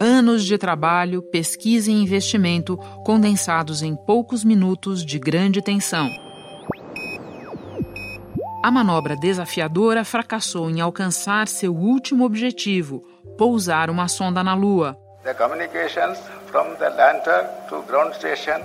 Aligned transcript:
Anos 0.00 0.44
de 0.44 0.58
trabalho, 0.58 1.22
pesquisa 1.22 1.90
e 1.90 1.94
investimento 1.94 2.76
condensados 3.02 3.82
em 3.82 3.96
poucos 3.96 4.44
minutos 4.44 5.02
de 5.02 5.18
grande 5.18 5.62
tensão. 5.62 6.10
A 8.62 8.70
manobra 8.70 9.16
desafiadora 9.16 10.04
fracassou 10.04 10.68
em 10.68 10.82
alcançar 10.82 11.48
seu 11.48 11.74
último 11.74 12.24
objetivo, 12.26 13.02
pousar 13.38 13.88
uma 13.88 14.06
sonda 14.06 14.44
na 14.44 14.54
Lua. 14.54 14.98
The 15.24 15.32
communications 15.32 16.18
from 16.50 16.74
the 16.76 16.90
lander 16.90 17.48
to 17.70 17.82
ground 17.88 18.14
station 18.14 18.60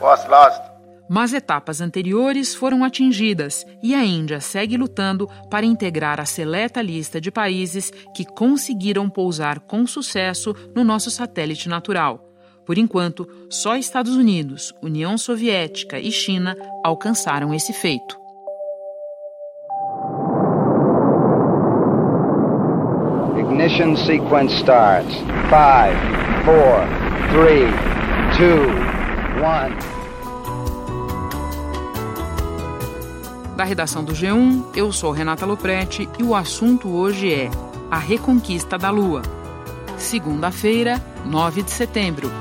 was 0.00 0.26
lost. 0.28 0.73
Mas 1.08 1.34
etapas 1.34 1.80
anteriores 1.80 2.54
foram 2.54 2.82
atingidas 2.82 3.66
e 3.82 3.94
a 3.94 4.04
Índia 4.04 4.40
segue 4.40 4.76
lutando 4.76 5.28
para 5.50 5.66
integrar 5.66 6.18
a 6.18 6.24
seleta 6.24 6.80
lista 6.80 7.20
de 7.20 7.30
países 7.30 7.90
que 8.14 8.24
conseguiram 8.24 9.08
pousar 9.10 9.60
com 9.60 9.86
sucesso 9.86 10.54
no 10.74 10.82
nosso 10.82 11.10
satélite 11.10 11.68
natural. 11.68 12.30
Por 12.64 12.78
enquanto, 12.78 13.28
só 13.50 13.76
Estados 13.76 14.16
Unidos, 14.16 14.72
União 14.82 15.18
Soviética 15.18 15.98
e 15.98 16.10
China 16.10 16.56
alcançaram 16.82 17.52
esse 17.52 17.74
feito. 17.74 18.18
Ignition 23.36 23.94
sequence 23.96 24.54
starts. 24.56 25.14
5, 25.14 25.94
4, 26.44 26.88
3, 27.32 27.70
2, 28.38 29.90
1. 29.90 29.93
Da 33.56 33.62
redação 33.62 34.02
do 34.02 34.12
G1, 34.12 34.74
eu 34.74 34.90
sou 34.90 35.12
Renata 35.12 35.46
Loprete 35.46 36.08
e 36.18 36.24
o 36.24 36.34
assunto 36.34 36.88
hoje 36.88 37.32
é 37.32 37.48
a 37.88 37.98
reconquista 37.98 38.76
da 38.76 38.90
Lua. 38.90 39.22
Segunda-feira, 39.96 41.00
9 41.24 41.62
de 41.62 41.70
setembro. 41.70 42.32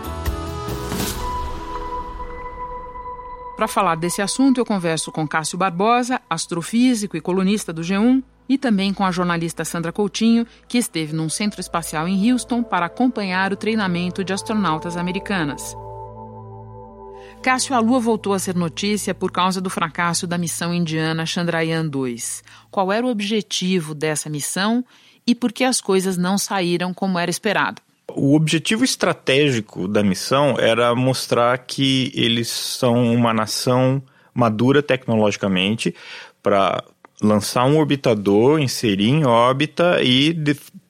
Para 3.56 3.67
falar 3.67 3.95
desse 3.95 4.23
assunto, 4.23 4.58
eu 4.58 4.66
converso 4.66 5.11
com 5.11 5.28
Cássio 5.28 5.56
Barbosa, 5.56 6.19
astrofísico 6.28 7.16
e 7.16 7.22
colunista 7.22 7.72
do 7.72 7.84
G1, 7.84 8.23
e 8.50 8.58
também 8.58 8.91
com 8.91 9.06
a 9.06 9.11
jornalista 9.11 9.64
Sandra 9.64 9.91
Coutinho, 9.91 10.47
que 10.67 10.80
esteve 10.80 11.14
num 11.14 11.30
centro 11.30 11.61
espacial 11.61 12.08
em 12.08 12.31
Houston 12.31 12.64
para 12.64 12.88
acompanhar 12.88 13.53
o 13.53 13.56
treinamento 13.56 14.23
de 14.23 14.34
astronautas 14.34 14.97
americanas. 14.97 15.78
Cássio, 17.44 17.75
a 17.75 17.80
Lua 17.80 17.99
voltou 17.99 18.31
a 18.31 18.39
ser 18.39 18.55
notícia 18.55 19.13
por 19.13 19.30
causa 19.30 19.59
do 19.59 19.69
fracasso 19.69 20.25
da 20.25 20.38
missão 20.38 20.73
indiana 20.73 21.25
Chandrayaan-2. 21.25 22.41
Qual 22.72 22.89
era 22.89 23.05
o 23.05 23.09
objetivo 23.09 23.94
dessa 23.94 24.30
missão 24.30 24.81
e 25.27 25.35
por 25.35 25.52
que 25.52 25.66
as 25.66 25.81
coisas 25.81 26.16
não 26.16 26.38
saíram 26.38 26.94
como 26.94 27.19
era 27.19 27.30
esperado? 27.30 27.81
O 28.08 28.33
objetivo 28.33 28.85
estratégico 28.85 29.89
da 29.89 30.02
missão 30.02 30.55
era 30.58 30.95
mostrar 30.95 31.58
que 31.58 32.13
eles 32.16 32.47
são 32.47 33.13
uma 33.13 33.33
nação 33.33 34.02
madura 34.33 34.81
tecnologicamente 34.81 35.94
para 36.41 36.81
lançar 37.22 37.66
um 37.66 37.78
orbitador, 37.78 38.61
inserir 38.61 39.09
em 39.09 39.25
órbita 39.25 40.02
e 40.02 40.33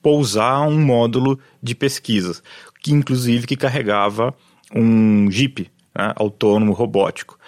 pousar 0.00 0.68
um 0.68 0.80
módulo 0.80 1.36
de 1.60 1.74
pesquisa, 1.74 2.40
que 2.80 2.92
inclusive 2.92 3.44
que 3.44 3.56
carregava 3.56 4.32
um 4.72 5.28
Jeep 5.32 5.73
né, 5.96 6.12
autônomo 6.16 6.72
robótico. 6.72 7.38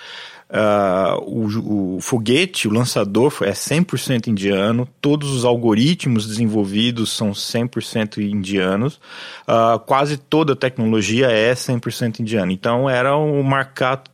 Uh, 0.48 1.20
o, 1.24 1.96
o, 1.96 2.00
foguete, 2.00 2.68
o 2.68 2.72
lançador 2.72 3.36
é 3.40 3.50
100% 3.50 4.28
indiano, 4.28 4.88
todos 5.00 5.32
os 5.32 5.44
algoritmos 5.44 6.24
desenvolvidos 6.24 7.10
são 7.10 7.32
100% 7.32 8.18
indianos, 8.18 9.00
uh, 9.48 9.76
quase 9.80 10.16
toda 10.16 10.52
a 10.52 10.56
tecnologia 10.56 11.26
é 11.26 11.52
100% 11.52 12.20
indiana. 12.20 12.52
Então 12.52 12.88
era 12.88 13.16
o 13.16 13.42
marcar 13.42 14.04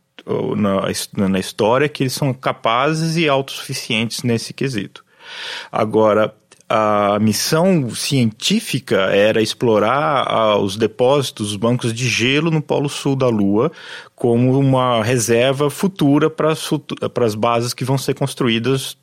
na, 0.57 1.27
na 1.29 1.39
história 1.39 1.89
que 1.89 2.03
eles 2.03 2.13
são 2.13 2.33
capazes 2.33 3.17
e 3.17 3.27
autossuficientes 3.27 4.23
nesse 4.23 4.53
quesito. 4.53 5.03
Agora, 5.71 6.33
a 6.75 7.19
missão 7.19 7.93
científica 7.93 8.95
era 8.95 9.39
explorar 9.39 10.25
ah, 10.27 10.57
os 10.57 10.75
depósitos, 10.75 11.51
os 11.51 11.55
bancos 11.55 11.93
de 11.93 12.09
gelo 12.09 12.49
no 12.49 12.63
Polo 12.63 12.89
Sul 12.89 13.15
da 13.15 13.27
Lua, 13.27 13.71
como 14.15 14.57
uma 14.57 15.03
reserva 15.03 15.69
futura 15.69 16.31
para 16.31 16.49
as 17.23 17.35
bases 17.35 17.75
que 17.75 17.85
vão 17.85 17.95
ser 17.95 18.15
construídas 18.15 18.97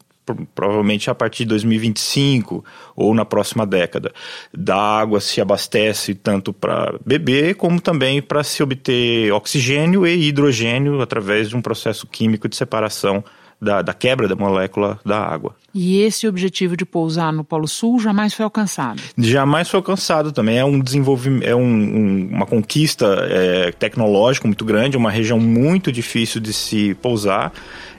provavelmente 0.53 1.09
a 1.11 1.15
partir 1.15 1.45
de 1.45 1.51
2025 1.51 2.65
ou 2.97 3.15
na 3.15 3.25
próxima 3.25 3.65
década. 3.65 4.13
Da 4.53 4.77
água 4.77 5.21
se 5.21 5.41
abastece 5.41 6.13
tanto 6.13 6.53
para 6.53 6.99
beber 7.07 7.55
como 7.55 7.81
também 7.81 8.21
para 8.21 8.43
se 8.43 8.65
obter 8.65 9.33
oxigênio 9.33 10.05
e 10.05 10.29
hidrogênio 10.29 11.01
através 11.01 11.49
de 11.49 11.57
um 11.57 11.63
processo 11.63 12.05
químico 12.09 12.49
de 12.49 12.57
separação 12.57 13.23
da, 13.61 13.83
da 13.83 13.93
quebra 13.93 14.27
da 14.27 14.35
molécula 14.35 14.99
da 15.05 15.19
água. 15.19 15.55
E 15.75 16.01
esse 16.01 16.27
objetivo 16.27 16.77
de 16.77 16.85
pousar 16.85 17.33
no 17.33 17.45
Polo 17.45 17.69
Sul 17.69 18.01
jamais 18.01 18.33
foi 18.33 18.45
alcançado? 18.45 19.03
Jamais 19.19 19.69
foi 19.69 19.79
alcançado 19.79 20.33
também. 20.33 20.59
É 20.59 20.65
um 20.65 20.81
desenvolvimento, 20.81 21.47
é 21.47 21.55
um, 21.55 21.63
um, 21.63 22.29
uma 22.33 22.47
conquista 22.47 23.07
é, 23.29 23.71
tecnológica 23.73 24.49
muito 24.49 24.65
grande, 24.65 24.97
uma 24.97 25.11
região 25.11 25.39
muito 25.39 25.93
difícil 25.93 26.41
de 26.41 26.53
se 26.53 26.95
pousar 26.95 27.53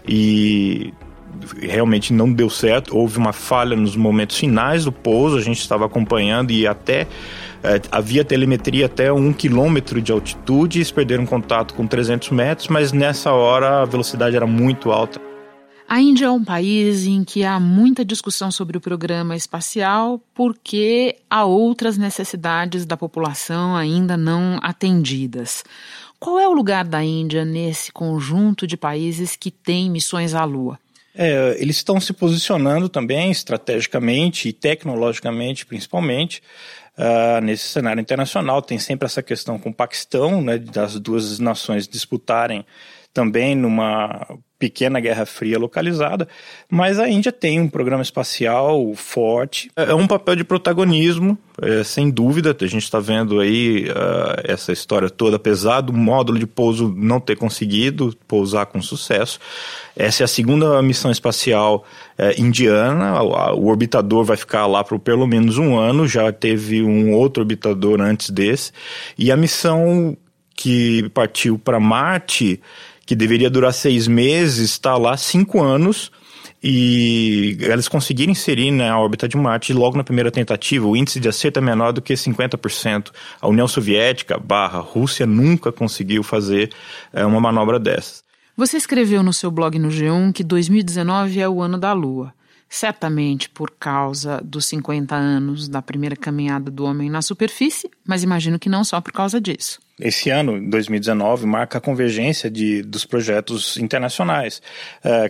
e 0.07 0.93
realmente 1.61 2.11
não 2.11 2.31
deu 2.31 2.49
certo. 2.49 2.97
Houve 2.97 3.17
uma 3.17 3.31
falha 3.31 3.75
nos 3.75 3.95
momentos 3.95 4.37
finais 4.37 4.85
do 4.85 4.91
pouso, 4.91 5.37
a 5.37 5.41
gente 5.41 5.59
estava 5.59 5.85
acompanhando 5.85 6.51
e 6.51 6.67
até 6.67 7.07
é, 7.63 7.79
havia 7.91 8.25
telemetria 8.25 8.87
até 8.87 9.13
um 9.13 9.31
quilômetro 9.31 10.01
de 10.01 10.11
altitude, 10.11 10.79
eles 10.79 10.91
perderam 10.91 11.25
contato 11.25 11.73
com 11.73 11.85
300 11.85 12.31
metros, 12.31 12.67
mas 12.67 12.91
nessa 12.91 13.31
hora 13.31 13.83
a 13.83 13.85
velocidade 13.85 14.35
era 14.35 14.47
muito 14.47 14.91
alta. 14.91 15.30
A 15.91 15.99
Índia 15.99 16.27
é 16.27 16.31
um 16.31 16.41
país 16.41 17.05
em 17.05 17.21
que 17.21 17.43
há 17.43 17.59
muita 17.59 18.05
discussão 18.05 18.49
sobre 18.49 18.77
o 18.77 18.79
programa 18.79 19.35
espacial 19.35 20.23
porque 20.33 21.17
há 21.29 21.43
outras 21.43 21.97
necessidades 21.97 22.85
da 22.85 22.95
população 22.95 23.75
ainda 23.75 24.15
não 24.15 24.57
atendidas. 24.63 25.65
Qual 26.17 26.39
é 26.39 26.47
o 26.47 26.53
lugar 26.53 26.85
da 26.85 27.03
Índia 27.03 27.43
nesse 27.43 27.91
conjunto 27.91 28.65
de 28.65 28.77
países 28.77 29.35
que 29.35 29.51
têm 29.51 29.91
missões 29.91 30.33
à 30.33 30.45
Lua? 30.45 30.79
É, 31.13 31.57
eles 31.59 31.75
estão 31.75 31.99
se 31.99 32.13
posicionando 32.13 32.87
também 32.87 33.29
estrategicamente 33.29 34.47
e 34.47 34.53
tecnologicamente, 34.53 35.65
principalmente, 35.65 36.41
uh, 36.97 37.41
nesse 37.41 37.67
cenário 37.67 37.99
internacional. 37.99 38.61
Tem 38.61 38.79
sempre 38.79 39.07
essa 39.07 39.21
questão 39.21 39.59
com 39.59 39.71
o 39.71 39.73
Paquistão, 39.73 40.41
né, 40.41 40.57
das 40.57 40.97
duas 40.97 41.37
nações 41.37 41.85
disputarem 41.85 42.65
também 43.13 43.55
numa 43.55 44.27
pequena 44.61 44.99
Guerra 44.99 45.25
Fria 45.25 45.57
localizada, 45.57 46.27
mas 46.69 46.99
a 46.99 47.09
Índia 47.09 47.31
tem 47.31 47.59
um 47.59 47.67
programa 47.67 48.03
espacial 48.03 48.93
forte. 48.93 49.71
É, 49.75 49.85
é 49.85 49.95
um 49.95 50.05
papel 50.05 50.35
de 50.35 50.43
protagonismo, 50.43 51.35
é, 51.59 51.83
sem 51.83 52.11
dúvida. 52.11 52.55
A 52.61 52.67
gente 52.67 52.83
está 52.83 52.99
vendo 52.99 53.39
aí 53.39 53.85
uh, 53.89 54.39
essa 54.43 54.71
história 54.71 55.09
toda, 55.09 55.37
apesar 55.37 55.81
do 55.81 55.91
módulo 55.91 56.37
de 56.37 56.45
pouso 56.45 56.93
não 56.95 57.19
ter 57.19 57.35
conseguido 57.35 58.15
pousar 58.27 58.67
com 58.67 58.79
sucesso. 58.83 59.39
Essa 59.95 60.23
é 60.23 60.25
a 60.25 60.27
segunda 60.27 60.79
missão 60.83 61.09
espacial 61.09 61.83
é, 62.15 62.39
indiana. 62.39 63.19
O, 63.23 63.61
o, 63.61 63.65
orbitador 63.65 64.23
vai 64.23 64.37
ficar 64.37 64.67
lá 64.67 64.83
por 64.83 64.99
pelo 64.99 65.25
menos 65.25 65.57
um 65.57 65.75
ano. 65.75 66.07
Já 66.07 66.31
teve 66.31 66.83
um 66.83 67.13
outro 67.13 67.41
orbitador 67.41 67.99
antes 67.99 68.29
desse. 68.29 68.71
E 69.17 69.31
a 69.31 69.35
missão 69.35 70.15
que 70.55 71.09
partiu 71.09 71.57
para 71.57 71.79
Marte 71.79 72.61
que 73.11 73.15
deveria 73.17 73.49
durar 73.49 73.73
seis 73.73 74.07
meses, 74.07 74.69
está 74.69 74.95
lá 74.95 75.17
cinco 75.17 75.61
anos 75.61 76.09
e 76.63 77.57
eles 77.59 77.89
conseguiram 77.89 78.31
inserir 78.31 78.71
na 78.71 78.97
órbita 78.97 79.27
de 79.27 79.35
Marte 79.35 79.73
logo 79.73 79.97
na 79.97 80.03
primeira 80.05 80.31
tentativa. 80.31 80.87
O 80.87 80.95
índice 80.95 81.19
de 81.19 81.27
acerto 81.27 81.59
é 81.59 81.61
menor 81.61 81.91
do 81.91 82.01
que 82.01 82.13
50%. 82.13 83.11
A 83.41 83.49
União 83.49 83.67
Soviética 83.67 84.39
barra 84.39 84.79
Rússia 84.79 85.25
nunca 85.25 85.73
conseguiu 85.73 86.23
fazer 86.23 86.71
é, 87.11 87.25
uma 87.25 87.41
manobra 87.41 87.77
dessas. 87.77 88.23
Você 88.55 88.77
escreveu 88.77 89.21
no 89.21 89.33
seu 89.33 89.51
blog 89.51 89.77
no 89.77 89.89
G1 89.89 90.31
que 90.31 90.41
2019 90.41 91.41
é 91.41 91.49
o 91.49 91.61
ano 91.61 91.77
da 91.77 91.91
Lua 91.91 92.33
certamente 92.71 93.49
por 93.49 93.69
causa 93.77 94.39
dos 94.41 94.65
50 94.67 95.13
anos 95.13 95.67
da 95.67 95.81
primeira 95.81 96.15
caminhada 96.15 96.71
do 96.71 96.85
homem 96.85 97.09
na 97.09 97.21
superfície, 97.21 97.91
mas 98.07 98.23
imagino 98.23 98.57
que 98.57 98.69
não 98.69 98.85
só 98.85 99.01
por 99.01 99.11
causa 99.11 99.41
disso. 99.41 99.77
Esse 100.01 100.31
ano, 100.31 100.59
2019, 100.69 101.45
marca 101.45 101.77
a 101.77 101.81
convergência 101.81 102.49
de, 102.49 102.81
dos 102.81 103.05
projetos 103.05 103.77
internacionais. 103.77 104.61
É, 105.03 105.29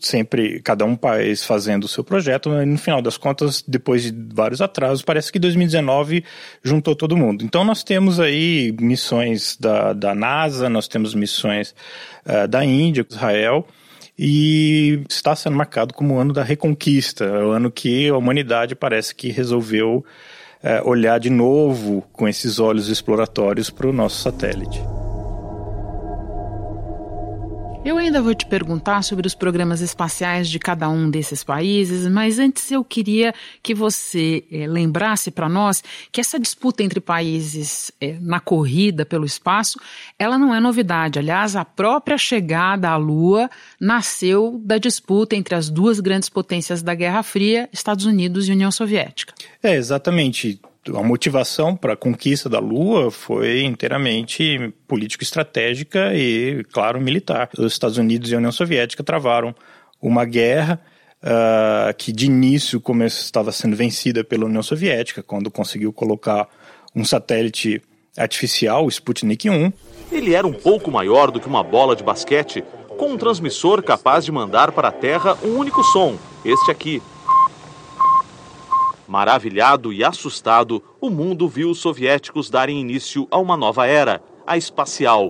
sempre, 0.00 0.60
cada 0.60 0.84
um 0.84 0.94
país 0.94 1.42
fazendo 1.44 1.84
o 1.84 1.88
seu 1.88 2.04
projeto, 2.04 2.50
e 2.50 2.66
no 2.66 2.76
final 2.76 3.00
das 3.00 3.16
contas, 3.16 3.64
depois 3.66 4.02
de 4.02 4.34
vários 4.34 4.60
atrasos, 4.60 5.02
parece 5.02 5.32
que 5.32 5.38
2019 5.38 6.24
juntou 6.62 6.94
todo 6.94 7.16
mundo. 7.16 7.42
Então, 7.42 7.64
nós 7.64 7.82
temos 7.82 8.20
aí 8.20 8.74
missões 8.78 9.56
da, 9.58 9.94
da 9.94 10.14
NASA, 10.14 10.68
nós 10.68 10.86
temos 10.86 11.14
missões 11.14 11.74
uh, 12.26 12.46
da 12.46 12.62
Índia, 12.62 13.06
Israel, 13.08 13.66
e 14.18 15.02
está 15.08 15.34
sendo 15.34 15.56
marcado 15.56 15.94
como 15.94 16.14
o 16.14 16.18
ano 16.18 16.34
da 16.34 16.42
reconquista, 16.42 17.24
o 17.24 17.50
ano 17.50 17.70
que 17.70 18.08
a 18.08 18.16
humanidade 18.16 18.74
parece 18.74 19.14
que 19.14 19.30
resolveu 19.30 20.04
é, 20.04 20.06
olhar 20.84 21.18
de 21.18 21.30
novo 21.30 22.04
com 22.12 22.28
esses 22.28 22.58
olhos 22.58 22.88
exploratórios 22.88 23.70
para 23.70 23.88
o 23.88 23.92
nosso 23.92 24.22
satélite. 24.22 24.80
Eu 27.84 27.98
ainda 27.98 28.22
vou 28.22 28.32
te 28.32 28.46
perguntar 28.46 29.02
sobre 29.02 29.26
os 29.26 29.34
programas 29.34 29.80
espaciais 29.80 30.48
de 30.48 30.60
cada 30.60 30.88
um 30.88 31.10
desses 31.10 31.42
países, 31.42 32.06
mas 32.06 32.38
antes 32.38 32.70
eu 32.70 32.84
queria 32.84 33.34
que 33.60 33.74
você 33.74 34.44
é, 34.52 34.68
lembrasse 34.68 35.32
para 35.32 35.48
nós 35.48 35.82
que 36.12 36.20
essa 36.20 36.38
disputa 36.38 36.84
entre 36.84 37.00
países 37.00 37.90
é, 38.00 38.16
na 38.20 38.38
corrida 38.38 39.04
pelo 39.04 39.24
espaço, 39.24 39.80
ela 40.16 40.38
não 40.38 40.54
é 40.54 40.60
novidade. 40.60 41.18
Aliás, 41.18 41.56
a 41.56 41.64
própria 41.64 42.16
chegada 42.16 42.88
à 42.88 42.96
Lua 42.96 43.50
nasceu 43.80 44.60
da 44.64 44.78
disputa 44.78 45.34
entre 45.34 45.56
as 45.56 45.68
duas 45.68 45.98
grandes 45.98 46.28
potências 46.28 46.82
da 46.82 46.94
Guerra 46.94 47.24
Fria, 47.24 47.68
Estados 47.72 48.06
Unidos 48.06 48.48
e 48.48 48.52
União 48.52 48.70
Soviética. 48.70 49.34
É, 49.60 49.74
exatamente 49.74 50.60
a 50.88 51.02
motivação 51.02 51.76
para 51.76 51.92
a 51.92 51.96
conquista 51.96 52.48
da 52.48 52.58
Lua 52.58 53.10
foi 53.10 53.62
inteiramente 53.62 54.72
político-estratégica 54.88 56.12
e, 56.14 56.64
claro, 56.72 57.00
militar. 57.00 57.48
Os 57.56 57.72
Estados 57.72 57.98
Unidos 57.98 58.30
e 58.30 58.34
a 58.34 58.38
União 58.38 58.50
Soviética 58.50 59.04
travaram 59.04 59.54
uma 60.00 60.24
guerra 60.24 60.80
uh, 61.22 61.94
que, 61.96 62.10
de 62.10 62.26
início, 62.26 62.82
estava 63.06 63.52
sendo 63.52 63.76
vencida 63.76 64.24
pela 64.24 64.46
União 64.46 64.62
Soviética, 64.62 65.22
quando 65.22 65.50
conseguiu 65.50 65.92
colocar 65.92 66.48
um 66.94 67.04
satélite 67.04 67.80
artificial, 68.16 68.84
o 68.84 68.88
Sputnik 68.88 69.48
1. 69.48 69.72
Ele 70.10 70.34
era 70.34 70.46
um 70.46 70.52
pouco 70.52 70.90
maior 70.90 71.30
do 71.30 71.40
que 71.40 71.46
uma 71.46 71.62
bola 71.62 71.94
de 71.94 72.02
basquete, 72.02 72.64
com 72.98 73.12
um 73.12 73.16
transmissor 73.16 73.82
capaz 73.82 74.24
de 74.24 74.32
mandar 74.32 74.72
para 74.72 74.88
a 74.88 74.92
Terra 74.92 75.38
um 75.42 75.56
único 75.56 75.82
som, 75.84 76.18
este 76.44 76.70
aqui, 76.70 77.00
Maravilhado 79.12 79.92
e 79.92 80.02
assustado, 80.02 80.82
o 80.98 81.10
mundo 81.10 81.46
viu 81.46 81.68
os 81.68 81.80
soviéticos 81.80 82.48
darem 82.48 82.80
início 82.80 83.28
a 83.30 83.36
uma 83.36 83.58
nova 83.58 83.86
era, 83.86 84.22
a 84.46 84.56
espacial. 84.56 85.26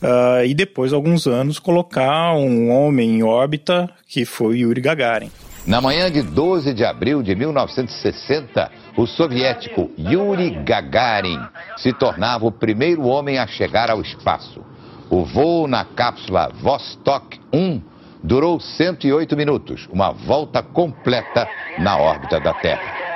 Uh, 0.00 0.44
e 0.46 0.54
depois, 0.54 0.92
alguns 0.92 1.26
anos, 1.26 1.58
colocar 1.58 2.34
um 2.34 2.70
homem 2.70 3.16
em 3.16 3.24
órbita, 3.24 3.90
que 4.06 4.24
foi 4.24 4.58
Yuri 4.58 4.80
Gagarin. 4.80 5.32
Na 5.66 5.80
manhã 5.80 6.08
de 6.08 6.22
12 6.22 6.72
de 6.72 6.84
abril 6.84 7.20
de 7.20 7.34
1960, 7.34 8.70
o 8.96 9.04
soviético 9.04 9.90
Yuri 9.98 10.50
Gagarin 10.62 11.40
se 11.76 11.92
tornava 11.92 12.46
o 12.46 12.52
primeiro 12.52 13.02
homem 13.02 13.36
a 13.36 13.48
chegar 13.48 13.90
ao 13.90 14.00
espaço. 14.00 14.64
O 15.10 15.24
voo 15.24 15.66
na 15.66 15.84
cápsula 15.84 16.52
Vostok 16.62 17.40
1 17.52 17.82
durou 18.22 18.60
108 18.60 19.36
minutos, 19.36 19.88
uma 19.90 20.12
volta 20.12 20.62
completa 20.62 21.48
na 21.80 21.98
órbita 21.98 22.38
da 22.38 22.54
Terra. 22.54 23.07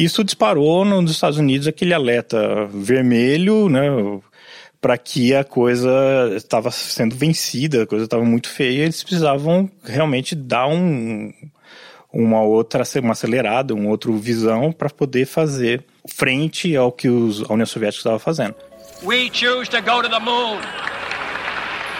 Isso 0.00 0.24
disparou 0.24 0.84
nos 0.84 1.10
Estados 1.10 1.38
Unidos 1.38 1.66
aquele 1.66 1.92
alerta 1.92 2.66
vermelho, 2.72 3.68
né? 3.68 3.82
Para 4.80 4.96
que 4.96 5.34
a 5.34 5.44
coisa 5.44 5.90
estava 6.34 6.70
sendo 6.70 7.14
vencida, 7.14 7.82
a 7.82 7.86
coisa 7.86 8.06
estava 8.06 8.24
muito 8.24 8.48
feia, 8.48 8.84
eles 8.84 9.02
precisavam 9.02 9.70
realmente 9.84 10.34
dar 10.34 10.66
um, 10.68 11.30
uma 12.10 12.40
outra, 12.40 12.82
uma 13.02 13.12
acelerada, 13.12 13.74
uma 13.74 13.90
outra 13.90 14.10
visão 14.12 14.72
para 14.72 14.88
poder 14.88 15.26
fazer 15.26 15.84
frente 16.08 16.74
ao 16.74 16.90
que 16.90 17.10
os, 17.10 17.42
a 17.42 17.52
União 17.52 17.66
Soviética 17.66 18.00
estava 18.00 18.18
fazendo. 18.18 18.54
We 19.02 19.30
choose 19.30 19.68
to 19.70 19.82
go 19.82 20.02
to 20.02 20.08
the 20.08 20.20
moon. 20.20 20.58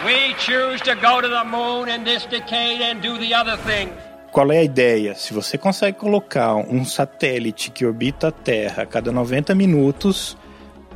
We 0.07 0.35
choose 0.39 0.83
to 0.85 0.95
go 0.95 1.21
to 1.21 1.29
the 1.29 1.45
moon 1.45 1.89
in 1.89 2.05
this 2.05 2.25
decade 2.31 2.83
and 2.83 3.01
do 3.03 3.19
the 3.19 3.35
other 3.35 3.59
thing. 3.59 3.91
Qual 4.33 4.53
é 4.53 4.59
a 4.59 4.63
ideia? 4.63 5.17
Se 5.17 5.35
você 5.35 5.59
consegue 5.59 5.99
colocar 5.99 6.55
um 6.55 6.85
satélite 6.85 7.71
que 7.73 7.85
orbita 7.85 8.29
a 8.29 8.33
Terra 8.33 8.85
a 8.85 8.87
cada 8.87 9.11
90 9.11 9.57
minutos, 9.57 10.37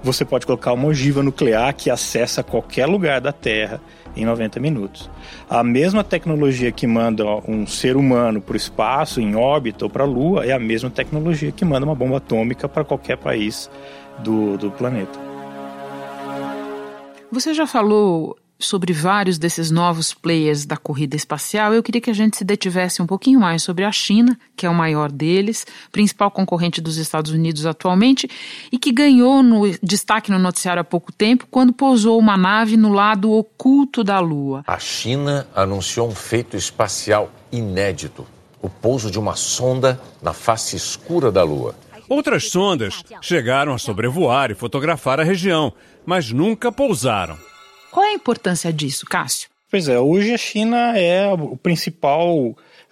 você 0.04 0.24
pode 0.24 0.46
colocar 0.46 0.72
uma 0.72 0.86
ogiva 0.86 1.20
nuclear 1.20 1.74
que 1.74 1.90
acessa 1.90 2.44
qualquer 2.44 2.86
lugar 2.86 3.20
da 3.20 3.32
Terra 3.32 3.80
em 4.14 4.24
90 4.24 4.60
minutos. 4.60 5.10
A 5.50 5.64
mesma 5.64 6.04
tecnologia 6.04 6.70
que 6.70 6.86
manda 6.86 7.24
um 7.48 7.66
ser 7.66 7.96
humano 7.96 8.40
para 8.40 8.52
o 8.52 8.56
espaço, 8.56 9.20
em 9.20 9.34
órbita 9.34 9.84
ou 9.84 9.90
para 9.90 10.04
a 10.04 10.06
Lua, 10.06 10.46
é 10.46 10.52
a 10.52 10.58
mesma 10.58 10.88
tecnologia 10.88 11.50
que 11.50 11.64
manda 11.64 11.84
uma 11.84 11.94
bomba 11.94 12.18
atômica 12.18 12.68
para 12.68 12.84
qualquer 12.84 13.16
país 13.16 13.68
do, 14.20 14.56
do 14.56 14.70
planeta. 14.70 15.18
Você 17.32 17.52
já 17.52 17.66
falou 17.66 18.36
sobre 18.58 18.92
vários 18.92 19.38
desses 19.38 19.70
novos 19.70 20.14
players 20.14 20.64
da 20.64 20.76
corrida 20.76 21.16
espacial, 21.16 21.74
eu 21.74 21.82
queria 21.82 22.00
que 22.00 22.10
a 22.10 22.14
gente 22.14 22.36
se 22.36 22.44
detivesse 22.44 23.02
um 23.02 23.06
pouquinho 23.06 23.40
mais 23.40 23.62
sobre 23.62 23.84
a 23.84 23.92
China, 23.92 24.38
que 24.56 24.66
é 24.66 24.70
o 24.70 24.74
maior 24.74 25.10
deles, 25.10 25.66
principal 25.90 26.30
concorrente 26.30 26.80
dos 26.80 26.96
Estados 26.96 27.32
Unidos 27.32 27.66
atualmente, 27.66 28.28
e 28.70 28.78
que 28.78 28.92
ganhou 28.92 29.42
no 29.42 29.62
destaque 29.82 30.30
no 30.30 30.38
noticiário 30.38 30.80
há 30.80 30.84
pouco 30.84 31.12
tempo 31.12 31.46
quando 31.50 31.72
pousou 31.72 32.18
uma 32.18 32.36
nave 32.36 32.76
no 32.76 32.92
lado 32.92 33.32
oculto 33.32 34.02
da 34.04 34.20
Lua. 34.20 34.62
A 34.66 34.78
China 34.78 35.46
anunciou 35.54 36.08
um 36.08 36.14
feito 36.14 36.56
espacial 36.56 37.30
inédito: 37.50 38.26
o 38.62 38.68
pouso 38.68 39.10
de 39.10 39.18
uma 39.18 39.36
sonda 39.36 40.00
na 40.22 40.32
face 40.32 40.76
escura 40.76 41.30
da 41.30 41.42
Lua. 41.42 41.74
Outras 42.08 42.50
sondas 42.50 43.02
chegaram 43.20 43.74
a 43.74 43.78
sobrevoar 43.78 44.50
e 44.50 44.54
fotografar 44.54 45.18
a 45.20 45.24
região, 45.24 45.72
mas 46.04 46.30
nunca 46.30 46.70
pousaram. 46.70 47.36
Qual 47.94 48.04
é 48.04 48.08
a 48.08 48.14
importância 48.14 48.72
disso, 48.72 49.06
Cássio? 49.06 49.48
Pois 49.70 49.86
é, 49.86 50.00
hoje 50.00 50.34
a 50.34 50.36
China 50.36 50.98
é 50.98 51.32
o 51.32 51.56
principal 51.56 52.36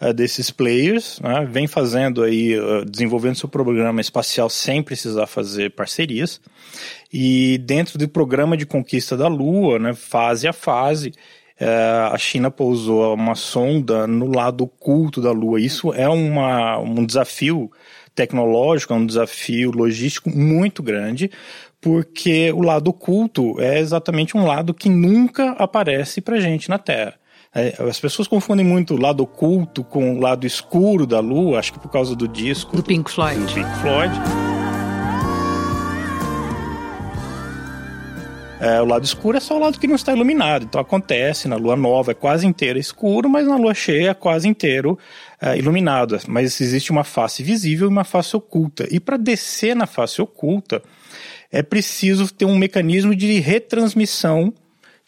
uh, 0.01 0.13
desses 0.15 0.49
players, 0.49 1.19
né? 1.19 1.45
vem 1.45 1.67
fazendo 1.67 2.23
aí, 2.23 2.57
uh, 2.57 2.85
desenvolvendo 2.85 3.35
seu 3.35 3.49
programa 3.49 4.01
espacial 4.01 4.49
sem 4.49 4.81
precisar 4.81 5.27
fazer 5.27 5.73
parcerias. 5.73 6.41
E 7.13 7.59
dentro 7.59 7.99
do 7.99 8.09
programa 8.09 8.57
de 8.57 8.65
conquista 8.65 9.17
da 9.17 9.27
Lua, 9.27 9.77
né, 9.77 9.93
fase 9.93 10.47
a 10.47 10.53
fase, 10.53 11.09
uh, 11.61 12.13
a 12.13 12.17
China 12.17 12.49
pousou 12.49 13.13
uma 13.13 13.35
sonda 13.35 14.07
no 14.07 14.33
lado 14.33 14.63
oculto 14.63 15.21
da 15.21 15.33
Lua. 15.33 15.61
Isso 15.61 15.93
é 15.93 16.09
uma, 16.09 16.79
um 16.79 17.05
desafio 17.05 17.73
tecnológico, 18.15 18.93
é 18.93 18.97
um 18.97 19.07
desafio 19.07 19.71
logístico 19.71 20.31
muito 20.31 20.83
grande, 20.83 21.31
porque 21.81 22.53
o 22.53 22.61
lado 22.61 22.89
oculto 22.89 23.61
é 23.61 23.79
exatamente 23.79 24.37
um 24.37 24.47
lado 24.47 24.73
que 24.73 24.89
nunca 24.89 25.51
aparece 25.53 26.21
pra 26.21 26.41
gente 26.41 26.69
na 26.69 26.79
Terra. 26.79 27.15
É, 27.55 27.75
as 27.87 28.01
pessoas 28.01 28.27
confundem 28.27 28.65
muito 28.65 28.95
o 28.95 29.01
lado 29.01 29.23
oculto 29.23 29.85
com 29.85 30.17
o 30.17 30.21
lado 30.21 30.47
escuro 30.47 31.07
da 31.07 31.21
Lua, 31.21 31.59
acho 31.59 31.75
que 31.75 31.79
por 31.79 31.91
causa 31.91 32.17
do 32.17 32.27
disco 32.27 32.75
do 32.75 32.83
Pink 32.83 33.11
Floyd. 33.11 33.41
Do 33.41 33.55
Pink 33.55 33.79
Floyd. 33.81 34.62
É, 38.63 38.81
o 38.81 38.85
lado 38.85 39.05
escuro 39.05 39.37
é 39.37 39.41
só 39.41 39.57
o 39.57 39.59
lado 39.59 39.77
que 39.77 39.89
não 39.89 39.97
está 39.97 40.13
iluminado. 40.13 40.67
Então 40.67 40.81
acontece 40.81 41.49
na 41.49 41.57
lua 41.57 41.75
nova, 41.75 42.13
é 42.13 42.15
quase 42.15 42.47
inteira 42.47 42.79
escuro, 42.79 43.29
mas 43.29 43.45
na 43.45 43.57
lua 43.57 43.75
cheia 43.75 44.11
é 44.11 44.15
quase 44.15 44.47
inteiro 44.47 44.97
é, 45.41 45.59
iluminado. 45.59 46.17
Mas 46.29 46.61
existe 46.61 46.93
uma 46.93 47.03
face 47.03 47.43
visível 47.43 47.89
e 47.89 47.91
uma 47.91 48.05
face 48.05 48.37
oculta. 48.37 48.87
E 48.89 49.01
para 49.01 49.17
descer 49.17 49.75
na 49.75 49.85
face 49.85 50.23
oculta, 50.23 50.81
é 51.51 51.61
preciso 51.61 52.33
ter 52.33 52.45
um 52.45 52.57
mecanismo 52.57 53.17
de 53.17 53.41
retransmissão 53.41 54.55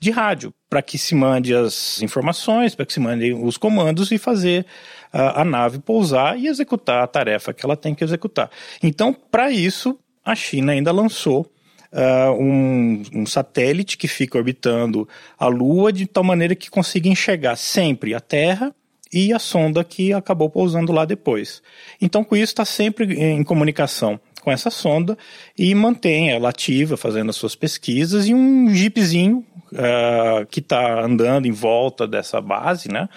de 0.03 0.11
rádio 0.11 0.53
para 0.69 0.83
que 0.83 0.99
se 0.99 1.15
mande 1.15 1.55
as 1.55 2.03
informações, 2.03 2.75
para 2.75 2.85
que 2.85 2.93
se 2.93 2.99
mandem 2.99 3.33
os 3.41 3.57
comandos 3.57 4.11
e 4.11 4.19
fazer 4.19 4.67
a, 5.13 5.43
a 5.43 5.45
nave 5.45 5.79
pousar 5.79 6.37
e 6.37 6.49
executar 6.49 7.05
a 7.05 7.07
tarefa 7.07 7.55
que 7.55 7.65
ela 7.65 7.77
tem 7.77 7.95
que 7.95 8.03
executar. 8.03 8.51
Então, 8.83 9.15
para 9.15 9.53
isso, 9.53 9.97
a 10.25 10.35
China 10.35 10.73
ainda 10.73 10.91
lançou 10.91 11.49
Uh, 11.95 12.33
um, 12.33 13.03
um, 13.15 13.27
satélite 13.27 13.97
que 13.97 14.09
fica 14.09 14.37
orbitando 14.37 15.09
a 15.39 15.47
Lua 15.47 15.93
de 15.93 16.07
tal 16.07 16.25
maneira 16.25 16.57
que 16.57 16.69
consiga 16.69 17.09
enxergar 17.09 17.55
sempre 17.55 18.15
a 18.15 18.21
Terra 18.21 18.75
e 19.13 19.33
a 19.33 19.39
sonda 19.39 19.85
que 19.85 20.13
acabou 20.13 20.51
pousando 20.51 20.91
lá 20.91 21.05
depois. 21.05 21.63
Então, 22.01 22.25
com 22.25 22.35
isso, 22.35 22.53
está 22.53 22.65
sempre 22.65 23.15
em 23.15 23.45
comunicação 23.45 24.19
com 24.45 24.51
essa 24.51 24.71
sonda 24.71 25.17
e 25.57 25.75
mantém 25.75 26.31
ela 26.31 26.51
ativa, 26.51 26.97
fazendo 26.97 27.31
as 27.31 27.37
suas 27.37 27.55
pesquisas, 27.55 28.27
e 28.27 28.35
um 28.35 28.69
jeepzinho 28.75 29.45
uh, 29.73 30.45
que 30.51 30.61
está 30.61 31.03
andando 31.03 31.47
em 31.47 31.53
volta 31.53 32.07
dessa 32.07 32.41
base, 32.41 32.93
né, 32.93 33.09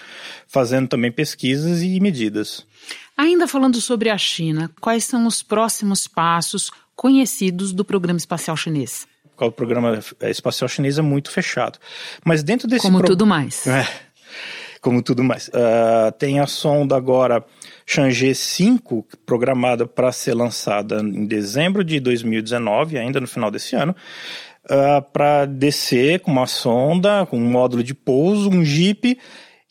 fazendo 0.46 0.88
também 0.88 1.12
pesquisas 1.12 1.82
e 1.82 2.00
medidas. 2.00 2.66
Ainda 3.16 3.46
falando 3.46 3.80
sobre 3.80 4.08
a 4.08 4.16
China, 4.16 4.70
quais 4.80 5.04
são 5.04 5.26
os 5.26 5.42
próximos 5.42 6.06
passos 6.06 6.70
conhecidos 6.98 7.72
do 7.72 7.84
programa 7.84 8.18
espacial 8.18 8.56
chinês? 8.56 9.06
O 9.40 9.52
programa 9.52 10.00
espacial 10.22 10.68
chinês 10.68 10.98
é 10.98 11.02
muito 11.02 11.30
fechado. 11.30 11.78
Mas 12.24 12.42
dentro 12.42 12.66
desse. 12.66 12.82
Como 12.82 12.98
pro... 12.98 13.06
tudo 13.06 13.24
mais. 13.24 13.64
É, 13.68 13.86
como 14.80 15.00
tudo 15.00 15.22
mais. 15.22 15.46
Uh, 15.46 16.10
tem 16.18 16.40
a 16.40 16.46
sonda 16.48 16.96
agora 16.96 17.44
Chang'e 17.86 18.34
5, 18.34 19.06
programada 19.24 19.86
para 19.86 20.10
ser 20.10 20.34
lançada 20.34 21.00
em 21.00 21.24
dezembro 21.24 21.84
de 21.84 22.00
2019, 22.00 22.98
ainda 22.98 23.20
no 23.20 23.28
final 23.28 23.48
desse 23.48 23.76
ano, 23.76 23.94
uh, 24.64 25.00
para 25.12 25.46
descer 25.46 26.18
com 26.18 26.32
uma 26.32 26.48
sonda, 26.48 27.24
com 27.26 27.38
um 27.38 27.48
módulo 27.48 27.84
de 27.84 27.94
pouso, 27.94 28.50
um 28.50 28.64
Jeep, 28.64 29.16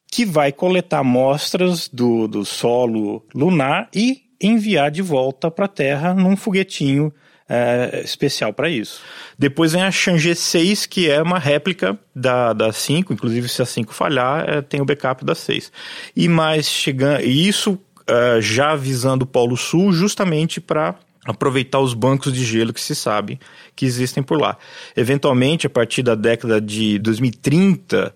que 0.09 0.25
vai 0.25 0.53
coletar 0.53 0.99
amostras 0.99 1.89
do, 1.89 2.25
do 2.25 2.45
solo 2.45 3.21
lunar 3.35 3.89
e 3.93 4.26
enviar 4.41 4.91
de 4.91 5.01
volta 5.01 5.49
para 5.49 5.65
a 5.65 5.69
Terra 5.69 6.13
num 6.13 6.35
foguetinho 6.35 7.13
é, 7.49 8.01
especial 8.03 8.51
para 8.51 8.69
isso. 8.69 9.01
Depois 9.37 9.71
vem 9.71 9.81
a 9.81 9.91
Chang'e 9.91 10.35
6, 10.35 10.85
que 10.85 11.09
é 11.09 11.21
uma 11.21 11.39
réplica 11.39 11.97
da, 12.13 12.53
da 12.53 12.73
5, 12.73 13.13
inclusive 13.13 13.47
se 13.47 13.61
a 13.61 13.65
5 13.65 13.93
falhar, 13.93 14.47
é, 14.47 14.61
tem 14.61 14.81
o 14.81 14.85
backup 14.85 15.23
da 15.23 15.33
6. 15.33 15.71
E 16.15 16.27
mais 16.27 16.67
chegando, 16.67 17.21
isso 17.23 17.79
é, 18.05 18.41
já 18.41 18.75
visando 18.75 19.23
o 19.23 19.27
Polo 19.27 19.55
Sul, 19.55 19.93
justamente 19.93 20.59
para 20.59 20.95
aproveitar 21.25 21.79
os 21.79 21.93
bancos 21.93 22.33
de 22.33 22.43
gelo 22.45 22.73
que 22.73 22.79
se 22.79 22.95
sabe 22.95 23.39
que 23.75 23.85
existem 23.85 24.23
por 24.23 24.39
lá. 24.39 24.57
Eventualmente, 24.95 25.67
a 25.67 25.69
partir 25.69 26.01
da 26.01 26.15
década 26.15 26.61
de 26.61 26.97
2030, 26.99 28.13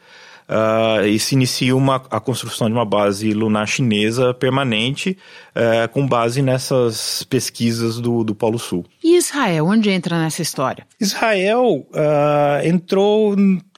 Uh, 0.52 1.06
e 1.06 1.18
se 1.18 1.34
inicia 1.34 1.74
uma, 1.74 1.96
a 2.12 2.20
construção 2.20 2.68
de 2.68 2.74
uma 2.74 2.84
base 2.84 3.34
lunar 3.34 3.66
chinesa 3.66 4.34
permanente 4.34 5.18
uh, 5.56 5.88
com 5.94 6.06
base 6.06 6.42
nessas 6.42 7.24
pesquisas 7.24 8.02
do, 8.02 8.22
do 8.22 8.36
Polo 8.36 8.60
Sul. 8.60 8.86
E 9.02 9.16
Israel, 9.16 9.68
onde 9.68 9.90
entra 9.90 10.20
nessa 10.20 10.42
história? 10.42 10.86
Israel 11.00 11.88
uh, 11.94 12.68
entrou 12.68 13.34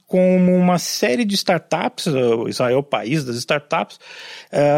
como 0.07 0.55
uma 0.55 0.79
série 0.79 1.25
de 1.25 1.35
startups, 1.35 2.07
Israel 2.47 2.75
é 2.75 2.79
o 2.79 2.83
país 2.83 3.23
das 3.23 3.35
startups, 3.37 3.99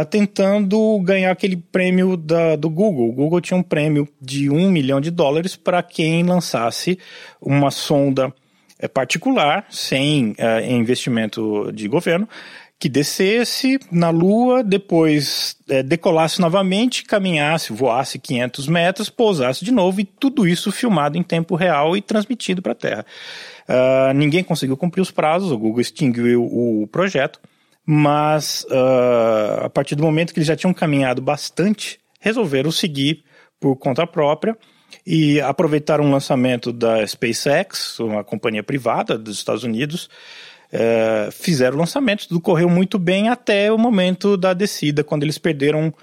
tentando 0.09 0.97
ganhar 1.01 1.29
aquele 1.29 1.57
prêmio 1.57 2.15
da, 2.15 2.55
do 2.55 2.69
Google. 2.69 3.09
O 3.09 3.11
Google 3.11 3.41
tinha 3.41 3.57
um 3.57 3.63
prêmio 3.63 4.07
de 4.21 4.49
um 4.49 4.71
milhão 4.71 5.01
de 5.01 5.11
dólares 5.11 5.57
para 5.57 5.83
quem 5.83 6.23
lançasse 6.23 6.97
uma 7.41 7.69
sonda 7.69 8.33
particular, 8.87 9.65
sem 9.69 10.35
é, 10.37 10.71
investimento 10.71 11.71
de 11.73 11.87
governo, 11.87 12.27
que 12.77 12.89
descesse 12.89 13.79
na 13.89 14.09
Lua, 14.09 14.63
depois 14.63 15.55
é, 15.69 15.81
decolasse 15.81 16.41
novamente, 16.41 17.05
caminhasse, 17.05 17.71
voasse 17.71 18.19
500 18.19 18.67
metros, 18.67 19.09
pousasse 19.09 19.63
de 19.63 19.71
novo 19.71 20.01
e 20.01 20.05
tudo 20.05 20.47
isso 20.47 20.71
filmado 20.71 21.17
em 21.17 21.23
tempo 21.23 21.55
real 21.55 21.95
e 21.95 22.01
transmitido 22.01 22.61
para 22.61 22.73
a 22.73 22.75
Terra. 22.75 23.05
Uh, 23.67 24.13
ninguém 24.13 24.43
conseguiu 24.43 24.77
cumprir 24.77 25.01
os 25.01 25.09
prazos, 25.09 25.51
o 25.51 25.57
Google 25.57 25.81
extinguiu 25.81 26.43
o 26.43 26.87
projeto, 26.91 27.39
mas 27.85 28.65
uh, 28.69 29.65
a 29.65 29.69
partir 29.69 29.95
do 29.95 30.03
momento 30.03 30.33
que 30.33 30.39
eles 30.39 30.47
já 30.47 30.55
tinham 30.55 30.73
caminhado 30.73 31.21
bastante, 31.21 31.99
resolveram 32.19 32.71
seguir 32.71 33.23
por 33.59 33.75
conta 33.77 34.05
própria 34.05 34.55
e 35.05 35.39
aproveitaram 35.41 36.05
o 36.05 36.11
lançamento 36.11 36.73
da 36.73 37.05
SpaceX, 37.05 37.99
uma 37.99 38.23
companhia 38.23 38.63
privada 38.63 39.17
dos 39.17 39.37
Estados 39.37 39.63
Unidos, 39.63 40.09
é, 40.71 41.29
fizeram 41.31 41.77
o 41.77 41.79
lançamento, 41.79 42.27
tudo 42.27 42.41
correu 42.41 42.69
muito 42.69 42.97
bem 42.97 43.29
até 43.29 43.71
o 43.71 43.77
momento 43.77 44.35
da 44.35 44.53
descida, 44.53 45.03
quando 45.03 45.23
eles 45.23 45.37
perderam 45.37 45.93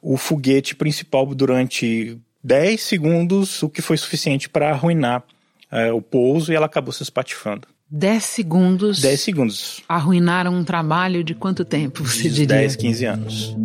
o 0.00 0.16
foguete 0.16 0.74
principal 0.74 1.26
durante 1.26 2.18
10 2.42 2.80
segundos, 2.80 3.62
o 3.62 3.68
que 3.68 3.82
foi 3.82 3.96
suficiente 3.96 4.48
para 4.48 4.70
arruinar 4.70 5.22
é, 5.70 5.92
o 5.92 6.02
pouso 6.02 6.52
e 6.52 6.56
ela 6.56 6.66
acabou 6.66 6.92
se 6.92 7.02
espatifando. 7.02 7.68
10 7.90 8.24
segundos. 8.24 9.00
10 9.00 9.20
segundos. 9.20 9.82
Arruinaram 9.88 10.54
um 10.54 10.64
trabalho 10.64 11.22
de 11.22 11.34
quanto 11.34 11.64
tempo, 11.64 12.04
você 12.04 12.28
diria? 12.30 12.56
10, 12.56 12.76
15 12.76 13.04
anos. 13.04 13.56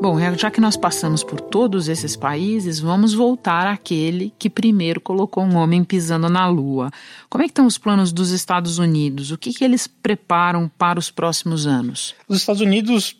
Bom, 0.00 0.16
já 0.36 0.48
que 0.48 0.60
nós 0.60 0.76
passamos 0.76 1.24
por 1.24 1.40
todos 1.40 1.88
esses 1.88 2.14
países, 2.14 2.78
vamos 2.78 3.14
voltar 3.14 3.66
àquele 3.66 4.32
que 4.38 4.48
primeiro 4.48 5.00
colocou 5.00 5.42
um 5.42 5.56
homem 5.56 5.82
pisando 5.82 6.28
na 6.28 6.46
Lua. 6.46 6.88
Como 7.28 7.42
é 7.42 7.46
que 7.46 7.50
estão 7.50 7.66
os 7.66 7.78
planos 7.78 8.12
dos 8.12 8.30
Estados 8.30 8.78
Unidos? 8.78 9.32
O 9.32 9.38
que, 9.38 9.52
que 9.52 9.64
eles 9.64 9.88
preparam 9.88 10.70
para 10.78 11.00
os 11.00 11.10
próximos 11.10 11.66
anos? 11.66 12.14
Os 12.28 12.38
Estados 12.38 12.62
Unidos 12.62 13.16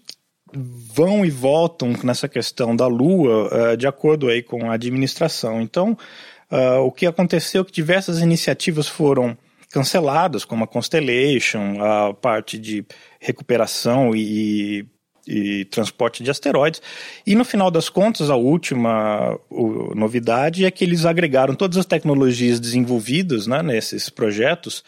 vão 0.55 1.27
e 1.27 1.31
voltam 1.31 1.95
nessa 2.05 2.29
questão 2.29 2.77
da 2.77 2.87
Lua 2.87 3.73
uh, 3.73 3.77
de 3.77 3.89
acordo 3.89 4.29
aí 4.29 4.41
com 4.41 4.71
a 4.71 4.75
administração. 4.75 5.61
Então, 5.61 5.99
uh, 6.49 6.79
o 6.85 6.93
que 6.93 7.07
aconteceu 7.07 7.63
é 7.63 7.65
que 7.65 7.73
diversas 7.73 8.21
iniciativas 8.21 8.87
foram 8.87 9.37
canceladas, 9.69 10.45
como 10.45 10.63
a 10.63 10.69
Constellation, 10.69 11.83
a 11.83 12.15
parte 12.15 12.57
de 12.57 12.87
recuperação 13.21 14.15
e 14.15 14.87
e 15.29 15.67
transporte 15.67 16.23
de 16.25 16.31
asteroides. 16.31 16.81
E 17.27 17.35
no 17.35 17.45
final 17.45 17.71
das 17.71 17.89
contas, 17.89 18.31
a 18.31 18.37
última 18.37 19.39
o, 19.51 19.95
novidade 19.95 20.65
é 20.65 20.71
que 20.71 20.83
eles 20.83 21.05
agregaram 21.05 21.55
todas 21.55 21.77
as 21.77 21.85
tecnologias 21.85 22.59
desenvolvidas 22.59 23.47
né, 23.47 23.63
nesses 23.63 24.09
projetos 24.09 24.83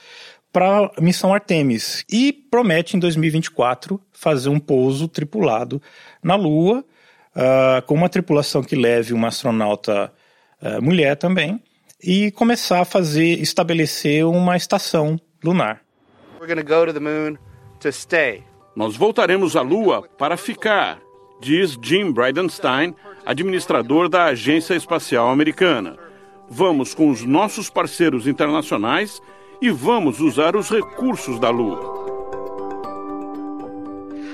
para 0.52 0.90
a 0.96 1.00
missão 1.00 1.32
Artemis 1.32 2.04
e 2.10 2.32
promete 2.32 2.96
em 2.96 3.00
2024 3.00 4.00
fazer 4.12 4.48
um 4.48 4.58
pouso 4.58 5.06
tripulado 5.06 5.80
na 6.22 6.34
Lua, 6.34 6.84
uh, 7.36 7.82
com 7.86 7.94
uma 7.94 8.08
tripulação 8.08 8.62
que 8.62 8.74
leve 8.74 9.12
uma 9.12 9.28
astronauta 9.28 10.12
uh, 10.60 10.82
mulher 10.82 11.16
também, 11.16 11.62
e 12.02 12.30
começar 12.32 12.80
a 12.80 12.84
fazer, 12.84 13.40
estabelecer 13.40 14.26
uma 14.26 14.56
estação 14.56 15.20
lunar. 15.44 15.82
We're 16.40 16.54
to 16.54 16.66
go 16.66 16.86
to 16.86 16.92
the 16.92 17.00
moon 17.00 17.36
to 17.80 17.92
stay. 17.92 18.49
Nós 18.80 18.96
voltaremos 18.96 19.56
à 19.56 19.60
Lua 19.60 20.08
para 20.16 20.38
ficar, 20.38 21.02
diz 21.38 21.78
Jim 21.82 22.10
Bridenstine, 22.10 22.96
administrador 23.26 24.08
da 24.08 24.24
Agência 24.24 24.72
Espacial 24.74 25.28
Americana. 25.28 25.98
Vamos 26.48 26.94
com 26.94 27.10
os 27.10 27.22
nossos 27.22 27.68
parceiros 27.68 28.26
internacionais 28.26 29.20
e 29.60 29.68
vamos 29.68 30.18
usar 30.18 30.56
os 30.56 30.70
recursos 30.70 31.38
da 31.38 31.50
Lua. 31.50 31.78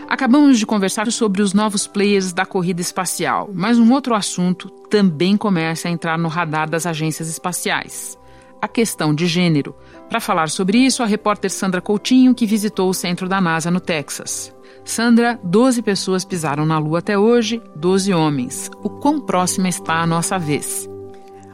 Acabamos 0.08 0.60
de 0.60 0.64
conversar 0.64 1.10
sobre 1.10 1.42
os 1.42 1.52
novos 1.52 1.88
players 1.88 2.32
da 2.32 2.46
corrida 2.46 2.80
espacial, 2.80 3.50
mas 3.52 3.80
um 3.80 3.92
outro 3.92 4.14
assunto 4.14 4.70
também 4.88 5.36
começa 5.36 5.88
a 5.88 5.90
entrar 5.90 6.16
no 6.16 6.28
radar 6.28 6.70
das 6.70 6.86
agências 6.86 7.28
espaciais: 7.28 8.16
a 8.62 8.68
questão 8.68 9.12
de 9.12 9.26
gênero. 9.26 9.74
Para 10.08 10.20
falar 10.20 10.48
sobre 10.48 10.78
isso, 10.78 11.02
a 11.02 11.06
repórter 11.06 11.50
Sandra 11.50 11.80
Coutinho, 11.80 12.34
que 12.34 12.46
visitou 12.46 12.88
o 12.88 12.94
centro 12.94 13.28
da 13.28 13.40
NASA 13.40 13.70
no 13.70 13.80
Texas. 13.80 14.54
Sandra, 14.84 15.38
12 15.42 15.82
pessoas 15.82 16.24
pisaram 16.24 16.64
na 16.64 16.78
Lua 16.78 17.00
até 17.00 17.18
hoje, 17.18 17.60
12 17.74 18.14
homens. 18.14 18.70
O 18.84 18.88
quão 18.88 19.20
próxima 19.20 19.68
está 19.68 19.94
a 19.94 20.06
nossa 20.06 20.38
vez? 20.38 20.88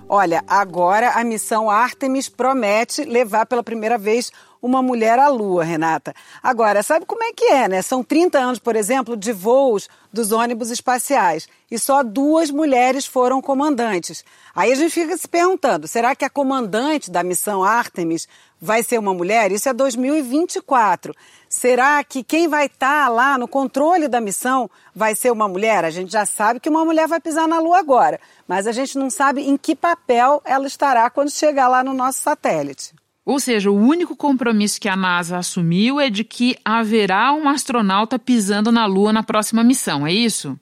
Olha, 0.06 0.44
agora 0.46 1.12
a 1.12 1.24
missão 1.24 1.70
Artemis 1.70 2.28
promete 2.28 3.02
levar 3.04 3.46
pela 3.46 3.62
primeira 3.62 3.96
vez 3.96 4.30
uma 4.62 4.80
mulher 4.80 5.18
à 5.18 5.26
Lua, 5.26 5.64
Renata. 5.64 6.14
Agora, 6.40 6.84
sabe 6.84 7.04
como 7.04 7.24
é 7.24 7.32
que 7.32 7.46
é, 7.46 7.68
né? 7.68 7.82
São 7.82 8.04
30 8.04 8.38
anos, 8.38 8.58
por 8.60 8.76
exemplo, 8.76 9.16
de 9.16 9.32
voos 9.32 9.88
dos 10.12 10.30
ônibus 10.30 10.70
espaciais 10.70 11.48
e 11.68 11.78
só 11.78 12.02
duas 12.04 12.50
mulheres 12.50 13.04
foram 13.04 13.42
comandantes. 13.42 14.24
Aí 14.54 14.70
a 14.70 14.74
gente 14.76 14.92
fica 14.92 15.16
se 15.16 15.26
perguntando: 15.26 15.88
será 15.88 16.14
que 16.14 16.24
a 16.24 16.30
comandante 16.30 17.10
da 17.10 17.24
missão 17.24 17.64
Artemis 17.64 18.28
vai 18.60 18.84
ser 18.84 18.98
uma 18.98 19.12
mulher? 19.12 19.50
Isso 19.50 19.68
é 19.68 19.72
2024. 19.72 21.12
Será 21.48 22.04
que 22.04 22.22
quem 22.22 22.46
vai 22.46 22.66
estar 22.66 23.04
tá 23.04 23.08
lá 23.08 23.36
no 23.36 23.48
controle 23.48 24.06
da 24.06 24.20
missão 24.20 24.70
vai 24.94 25.16
ser 25.16 25.32
uma 25.32 25.48
mulher? 25.48 25.84
A 25.84 25.90
gente 25.90 26.12
já 26.12 26.24
sabe 26.24 26.60
que 26.60 26.68
uma 26.68 26.84
mulher 26.84 27.08
vai 27.08 27.20
pisar 27.20 27.48
na 27.48 27.58
Lua 27.58 27.78
agora, 27.78 28.20
mas 28.46 28.66
a 28.68 28.72
gente 28.72 28.96
não 28.96 29.10
sabe 29.10 29.42
em 29.42 29.56
que 29.56 29.74
papel 29.74 30.40
ela 30.44 30.66
estará 30.66 31.10
quando 31.10 31.30
chegar 31.30 31.66
lá 31.66 31.82
no 31.82 31.92
nosso 31.92 32.20
satélite. 32.20 33.01
Ou 33.24 33.38
seja, 33.38 33.70
o 33.70 33.76
único 33.76 34.16
compromisso 34.16 34.80
que 34.80 34.88
a 34.88 34.96
NASA 34.96 35.38
assumiu 35.38 36.00
é 36.00 36.10
de 36.10 36.24
que 36.24 36.56
haverá 36.64 37.32
um 37.32 37.48
astronauta 37.48 38.18
pisando 38.18 38.72
na 38.72 38.84
Lua 38.84 39.12
na 39.12 39.22
próxima 39.22 39.62
missão, 39.62 40.06
é 40.06 40.12
isso? 40.12 40.58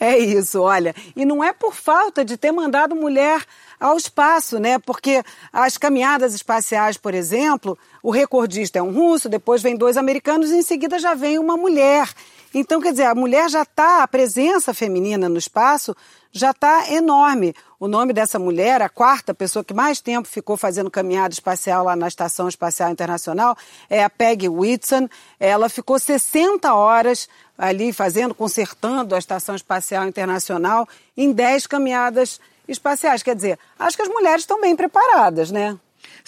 É 0.00 0.18
isso, 0.18 0.60
olha. 0.60 0.94
E 1.14 1.24
não 1.24 1.42
é 1.42 1.52
por 1.52 1.74
falta 1.74 2.24
de 2.24 2.36
ter 2.36 2.52
mandado 2.52 2.94
mulher 2.94 3.44
ao 3.78 3.96
espaço, 3.96 4.58
né? 4.58 4.78
Porque 4.78 5.22
as 5.52 5.76
caminhadas 5.76 6.34
espaciais, 6.34 6.96
por 6.96 7.14
exemplo, 7.14 7.78
o 8.02 8.10
recordista 8.10 8.78
é 8.78 8.82
um 8.82 8.92
russo, 8.92 9.28
depois 9.28 9.62
vem 9.62 9.76
dois 9.76 9.96
americanos 9.96 10.50
e 10.50 10.56
em 10.56 10.62
seguida 10.62 10.98
já 10.98 11.14
vem 11.14 11.38
uma 11.38 11.56
mulher. 11.56 12.08
Então, 12.54 12.80
quer 12.80 12.92
dizer, 12.92 13.04
a 13.04 13.14
mulher 13.14 13.48
já 13.50 13.62
está, 13.62 14.02
a 14.02 14.08
presença 14.08 14.72
feminina 14.72 15.28
no 15.28 15.36
espaço 15.36 15.94
já 16.32 16.50
está 16.50 16.90
enorme. 16.92 17.54
O 17.78 17.86
nome 17.86 18.12
dessa 18.12 18.38
mulher, 18.38 18.80
a 18.82 18.88
quarta 18.88 19.34
pessoa 19.34 19.64
que 19.64 19.74
mais 19.74 20.00
tempo 20.00 20.26
ficou 20.26 20.56
fazendo 20.56 20.90
caminhada 20.90 21.32
espacial 21.32 21.84
lá 21.84 21.94
na 21.94 22.08
Estação 22.08 22.48
Espacial 22.48 22.90
Internacional, 22.90 23.56
é 23.88 24.02
a 24.02 24.10
Peggy 24.10 24.48
Whitson. 24.48 25.08
Ela 25.38 25.68
ficou 25.68 25.98
60 25.98 26.72
horas 26.74 27.28
ali 27.56 27.92
fazendo, 27.92 28.34
consertando 28.34 29.14
a 29.14 29.18
Estação 29.18 29.54
Espacial 29.54 30.06
Internacional 30.06 30.88
em 31.16 31.32
10 31.32 31.66
caminhadas 31.66 32.40
espaciais. 32.66 33.22
Quer 33.22 33.34
dizer, 33.34 33.58
acho 33.78 33.96
que 33.96 34.02
as 34.02 34.08
mulheres 34.08 34.42
estão 34.42 34.60
bem 34.60 34.74
preparadas, 34.74 35.50
né? 35.50 35.78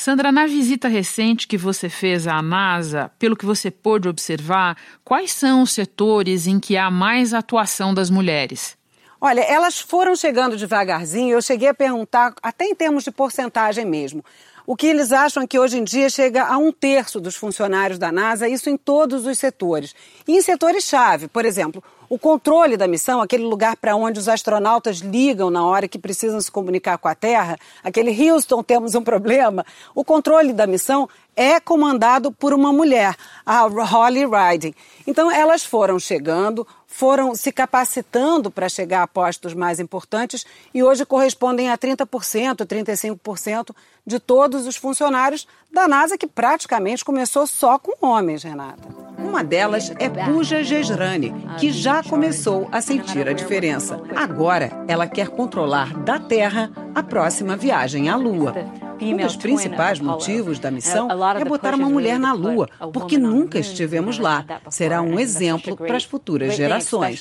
Sandra, 0.01 0.33
na 0.33 0.47
visita 0.47 0.89
recente 0.89 1.47
que 1.47 1.59
você 1.59 1.91
fez 1.91 2.27
à 2.27 2.41
NASA, 2.41 3.13
pelo 3.19 3.37
que 3.37 3.45
você 3.45 3.71
pôde 3.71 4.09
observar, 4.09 4.75
quais 5.05 5.31
são 5.31 5.61
os 5.61 5.73
setores 5.73 6.47
em 6.47 6.59
que 6.59 6.75
há 6.75 6.91
mais 6.91 7.35
atuação 7.35 7.93
das 7.93 8.09
mulheres? 8.09 8.79
Olha, 9.21 9.43
elas 9.43 9.79
foram 9.79 10.17
chegando 10.17 10.57
devagarzinho, 10.57 11.35
eu 11.35 11.43
cheguei 11.43 11.69
a 11.69 11.75
perguntar, 11.75 12.33
até 12.43 12.65
em 12.65 12.75
termos 12.75 13.05
de 13.05 13.11
porcentagem 13.11 13.85
mesmo. 13.85 14.25
O 14.67 14.75
que 14.75 14.87
eles 14.87 15.13
acham 15.13 15.43
é 15.43 15.47
que 15.47 15.59
hoje 15.59 15.77
em 15.77 15.85
dia 15.85 16.09
chega 16.09 16.45
a 16.45 16.57
um 16.57 16.73
terço 16.73 17.21
dos 17.21 17.37
funcionários 17.37 17.99
da 17.99 18.11
NASA, 18.11 18.49
isso 18.49 18.71
em 18.71 18.79
todos 18.79 19.27
os 19.27 19.39
setores. 19.39 19.95
E 20.27 20.33
em 20.33 20.41
setores-chave, 20.41 21.29
por 21.29 21.45
exemplo, 21.45 21.85
o 22.11 22.19
controle 22.19 22.77
da 22.77 22.89
missão, 22.89 23.23
aquele 23.23 23.45
lugar 23.45 23.77
para 23.77 23.95
onde 23.95 24.19
os 24.19 24.29
astronautas 24.29 24.99
ligam 24.99 25.49
na 25.49 25.65
hora 25.65 25.87
que 25.87 25.97
precisam 25.97 26.41
se 26.41 26.51
comunicar 26.51 26.99
com 26.99 27.07
a 27.07 27.15
Terra, 27.15 27.57
aquele 27.85 28.11
Houston, 28.11 28.65
temos 28.65 28.97
um 28.97 29.03
problema. 29.03 29.65
O 29.95 30.05
controle 30.05 30.53
da 30.53 30.67
missão 30.67 31.09
é 31.37 31.59
comandado 31.59 32.33
por 32.33 32.53
uma 32.53 32.73
mulher, 32.73 33.15
a 33.45 33.63
Holly 33.63 34.25
Riding. 34.25 34.75
Então, 35.07 35.31
elas 35.31 35.65
foram 35.65 35.99
chegando, 35.99 36.67
foram 36.87 37.35
se 37.35 37.53
capacitando 37.53 38.51
para 38.51 38.69
chegar 38.69 39.03
a 39.03 39.07
postos 39.07 39.55
mais 39.55 39.81
importantes 39.81 40.45
e 40.75 40.83
hoje 40.83 41.07
correspondem 41.07 41.71
a 41.71 41.79
30%, 41.79 42.67
35% 42.67 43.75
de 44.07 44.19
todos 44.19 44.67
os 44.67 44.77
funcionários 44.77 45.47
da 45.73 45.87
NASA, 45.87 46.19
que 46.19 46.27
praticamente 46.27 47.05
começou 47.05 47.47
só 47.47 47.79
com 47.79 48.05
homens, 48.05 48.43
Renata. 48.43 48.89
Uma 49.19 49.45
delas 49.45 49.93
é 49.99 50.09
Puja 50.09 50.65
Gesrani, 50.65 51.33
que 51.59 51.71
já 51.71 52.03
começou 52.03 52.69
a 52.73 52.81
sentir 52.81 53.29
a 53.29 53.33
diferença. 53.33 54.01
Agora, 54.17 54.85
ela 54.89 55.07
quer 55.07 55.29
controlar 55.29 55.95
da 56.01 56.19
Terra 56.19 56.73
a 56.95 57.03
próxima 57.03 57.57
viagem 57.57 58.09
à 58.09 58.17
Lua. 58.17 58.55
Um 59.01 59.17
dos 59.17 59.37
principais 59.37 59.99
motivos 59.99 60.59
da 60.59 60.71
missão 60.71 61.09
é 61.39 61.45
botar 61.45 61.75
uma 61.75 61.89
mulher 61.89 62.19
na 62.19 62.33
Lua, 62.33 62.69
porque 62.93 63.17
nunca 63.17 63.59
estivemos 63.59 64.19
lá. 64.19 64.45
Será 64.69 65.01
um 65.01 65.19
exemplo 65.19 65.77
para 65.77 65.97
as 65.97 66.05
futuras 66.05 66.55
gerações. 66.55 67.21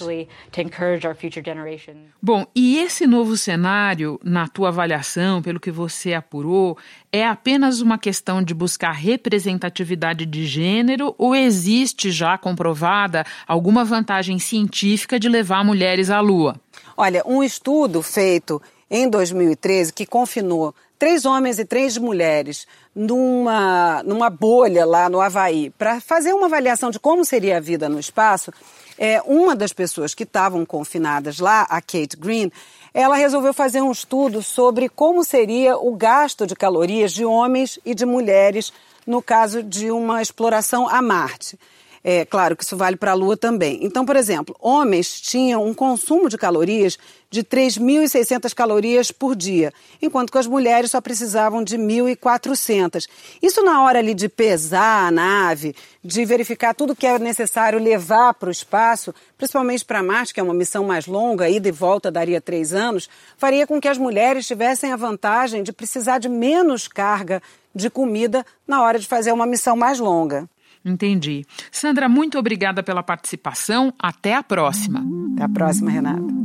Bom, 2.21 2.45
e 2.55 2.79
esse 2.79 3.07
novo 3.07 3.37
cenário, 3.37 4.19
na 4.23 4.47
tua 4.47 4.69
avaliação, 4.69 5.41
pelo 5.41 5.59
que 5.59 5.71
você 5.71 6.13
apurou, 6.13 6.77
é 7.11 7.25
apenas 7.25 7.81
uma 7.81 7.97
questão 7.97 8.43
de 8.43 8.53
buscar 8.53 8.91
representatividade 8.91 10.25
de 10.25 10.45
gênero 10.45 11.15
ou 11.17 11.35
existe 11.35 12.11
já 12.11 12.37
comprovada 12.37 13.23
alguma 13.47 13.83
vantagem 13.83 14.37
científica 14.39 15.19
de 15.19 15.29
levar 15.29 15.63
mulheres 15.63 16.09
à 16.09 16.19
Lua? 16.19 16.55
Olha, 16.97 17.23
um 17.25 17.43
estudo 17.43 18.01
feito 18.01 18.61
em 18.89 19.09
2013 19.09 19.93
que 19.93 20.05
confinou 20.05 20.73
três 20.99 21.25
homens 21.25 21.57
e 21.57 21.65
três 21.65 21.97
mulheres 21.97 22.67
numa, 22.93 24.03
numa 24.03 24.29
bolha 24.29 24.85
lá 24.85 25.09
no 25.09 25.21
Havaí 25.21 25.69
para 25.71 26.01
fazer 26.01 26.33
uma 26.33 26.47
avaliação 26.47 26.91
de 26.91 26.99
como 26.99 27.23
seria 27.23 27.57
a 27.57 27.61
vida 27.61 27.87
no 27.87 27.97
espaço, 27.97 28.51
é, 28.97 29.21
uma 29.25 29.55
das 29.55 29.71
pessoas 29.71 30.13
que 30.13 30.23
estavam 30.23 30.65
confinadas 30.65 31.39
lá, 31.39 31.61
a 31.61 31.81
Kate 31.81 32.17
Green, 32.17 32.51
ela 32.93 33.15
resolveu 33.15 33.53
fazer 33.53 33.81
um 33.81 33.91
estudo 33.91 34.43
sobre 34.43 34.89
como 34.89 35.23
seria 35.23 35.77
o 35.77 35.95
gasto 35.95 36.45
de 36.45 36.53
calorias 36.53 37.13
de 37.13 37.23
homens 37.23 37.79
e 37.85 37.95
de 37.95 38.05
mulheres 38.05 38.73
no 39.07 39.21
caso 39.21 39.63
de 39.63 39.89
uma 39.89 40.21
exploração 40.21 40.87
a 40.87 41.01
Marte. 41.01 41.57
É 42.03 42.25
claro 42.25 42.55
que 42.55 42.63
isso 42.63 42.77
vale 42.77 42.95
para 42.95 43.11
a 43.11 43.13
Lua 43.13 43.35
também. 43.35 43.79
Então, 43.81 44.05
por 44.05 44.15
exemplo, 44.15 44.55
homens 44.59 45.19
tinham 45.19 45.65
um 45.65 45.73
consumo 45.73 46.29
de 46.29 46.37
calorias 46.37 46.97
de 47.29 47.43
3.600 47.43 48.53
calorias 48.55 49.11
por 49.11 49.35
dia, 49.35 49.71
enquanto 50.01 50.31
que 50.31 50.37
as 50.37 50.47
mulheres 50.47 50.91
só 50.91 50.99
precisavam 50.99 51.63
de 51.63 51.77
1.400. 51.77 53.07
Isso 53.41 53.63
na 53.63 53.83
hora 53.83 53.99
ali 53.99 54.15
de 54.15 54.27
pesar 54.27 55.07
a 55.07 55.11
nave, 55.11 55.75
de 56.03 56.25
verificar 56.25 56.73
tudo 56.73 56.95
que 56.95 57.05
é 57.05 57.19
necessário 57.19 57.77
levar 57.77 58.33
para 58.33 58.49
o 58.49 58.51
espaço, 58.51 59.13
principalmente 59.37 59.85
para 59.85 60.01
Marte, 60.01 60.33
que 60.33 60.39
é 60.39 60.43
uma 60.43 60.53
missão 60.53 60.83
mais 60.83 61.05
longa, 61.05 61.49
ida 61.49 61.67
e 61.67 61.71
volta 61.71 62.09
daria 62.09 62.41
três 62.41 62.73
anos, 62.73 63.07
faria 63.37 63.67
com 63.67 63.79
que 63.79 63.87
as 63.87 63.97
mulheres 63.97 64.47
tivessem 64.47 64.91
a 64.91 64.95
vantagem 64.95 65.61
de 65.61 65.71
precisar 65.71 66.17
de 66.17 66.29
menos 66.29 66.87
carga 66.87 67.43
de 67.75 67.89
comida 67.89 68.43
na 68.67 68.81
hora 68.81 68.97
de 68.97 69.07
fazer 69.07 69.31
uma 69.31 69.45
missão 69.45 69.75
mais 69.75 69.99
longa. 69.99 70.49
Entendi. 70.89 71.45
Sandra, 71.71 72.09
muito 72.09 72.37
obrigada 72.37 72.81
pela 72.83 73.03
participação. 73.03 73.93
Até 73.99 74.35
a 74.35 74.43
próxima. 74.43 75.05
Até 75.33 75.43
a 75.43 75.49
próxima, 75.49 75.91
Renata. 75.91 76.39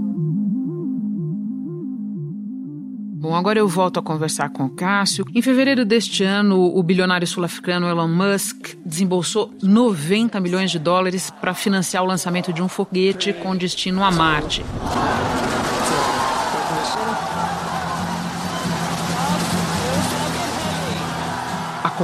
Bom, 3.25 3.35
agora 3.35 3.59
eu 3.59 3.67
volto 3.67 3.99
a 3.99 4.03
conversar 4.03 4.51
com 4.51 4.67
o 4.67 4.69
Cássio. 4.69 5.25
Em 5.35 5.41
fevereiro 5.41 5.87
deste 5.87 6.23
ano, 6.23 6.61
o 6.77 6.83
bilionário 6.83 7.27
sul-africano 7.27 7.89
Elon 7.89 8.07
Musk 8.07 8.77
desembolsou 8.85 9.51
90 9.63 10.39
milhões 10.41 10.71
de 10.71 10.79
dólares 10.79 11.31
para 11.31 11.55
financiar 11.55 12.03
o 12.03 12.07
lançamento 12.07 12.53
de 12.53 12.61
um 12.61 12.69
foguete 12.69 13.33
com 13.33 13.57
destino 13.57 14.05
a 14.05 14.11
Marte. 14.11 14.63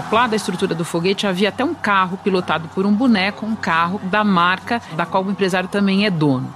Acoplado 0.00 0.32
à 0.32 0.36
estrutura 0.36 0.74
do 0.74 0.82
foguete 0.82 1.26
havia 1.26 1.50
até 1.50 1.62
um 1.62 1.74
carro 1.74 2.16
pilotado 2.16 2.68
por 2.68 2.86
um 2.86 2.92
boneco, 2.92 3.44
um 3.44 3.54
carro 3.54 4.00
da 4.04 4.24
marca 4.24 4.80
da 4.96 5.04
qual 5.04 5.22
o 5.22 5.30
empresário 5.30 5.68
também 5.68 6.06
é 6.06 6.10
dono. 6.10 6.52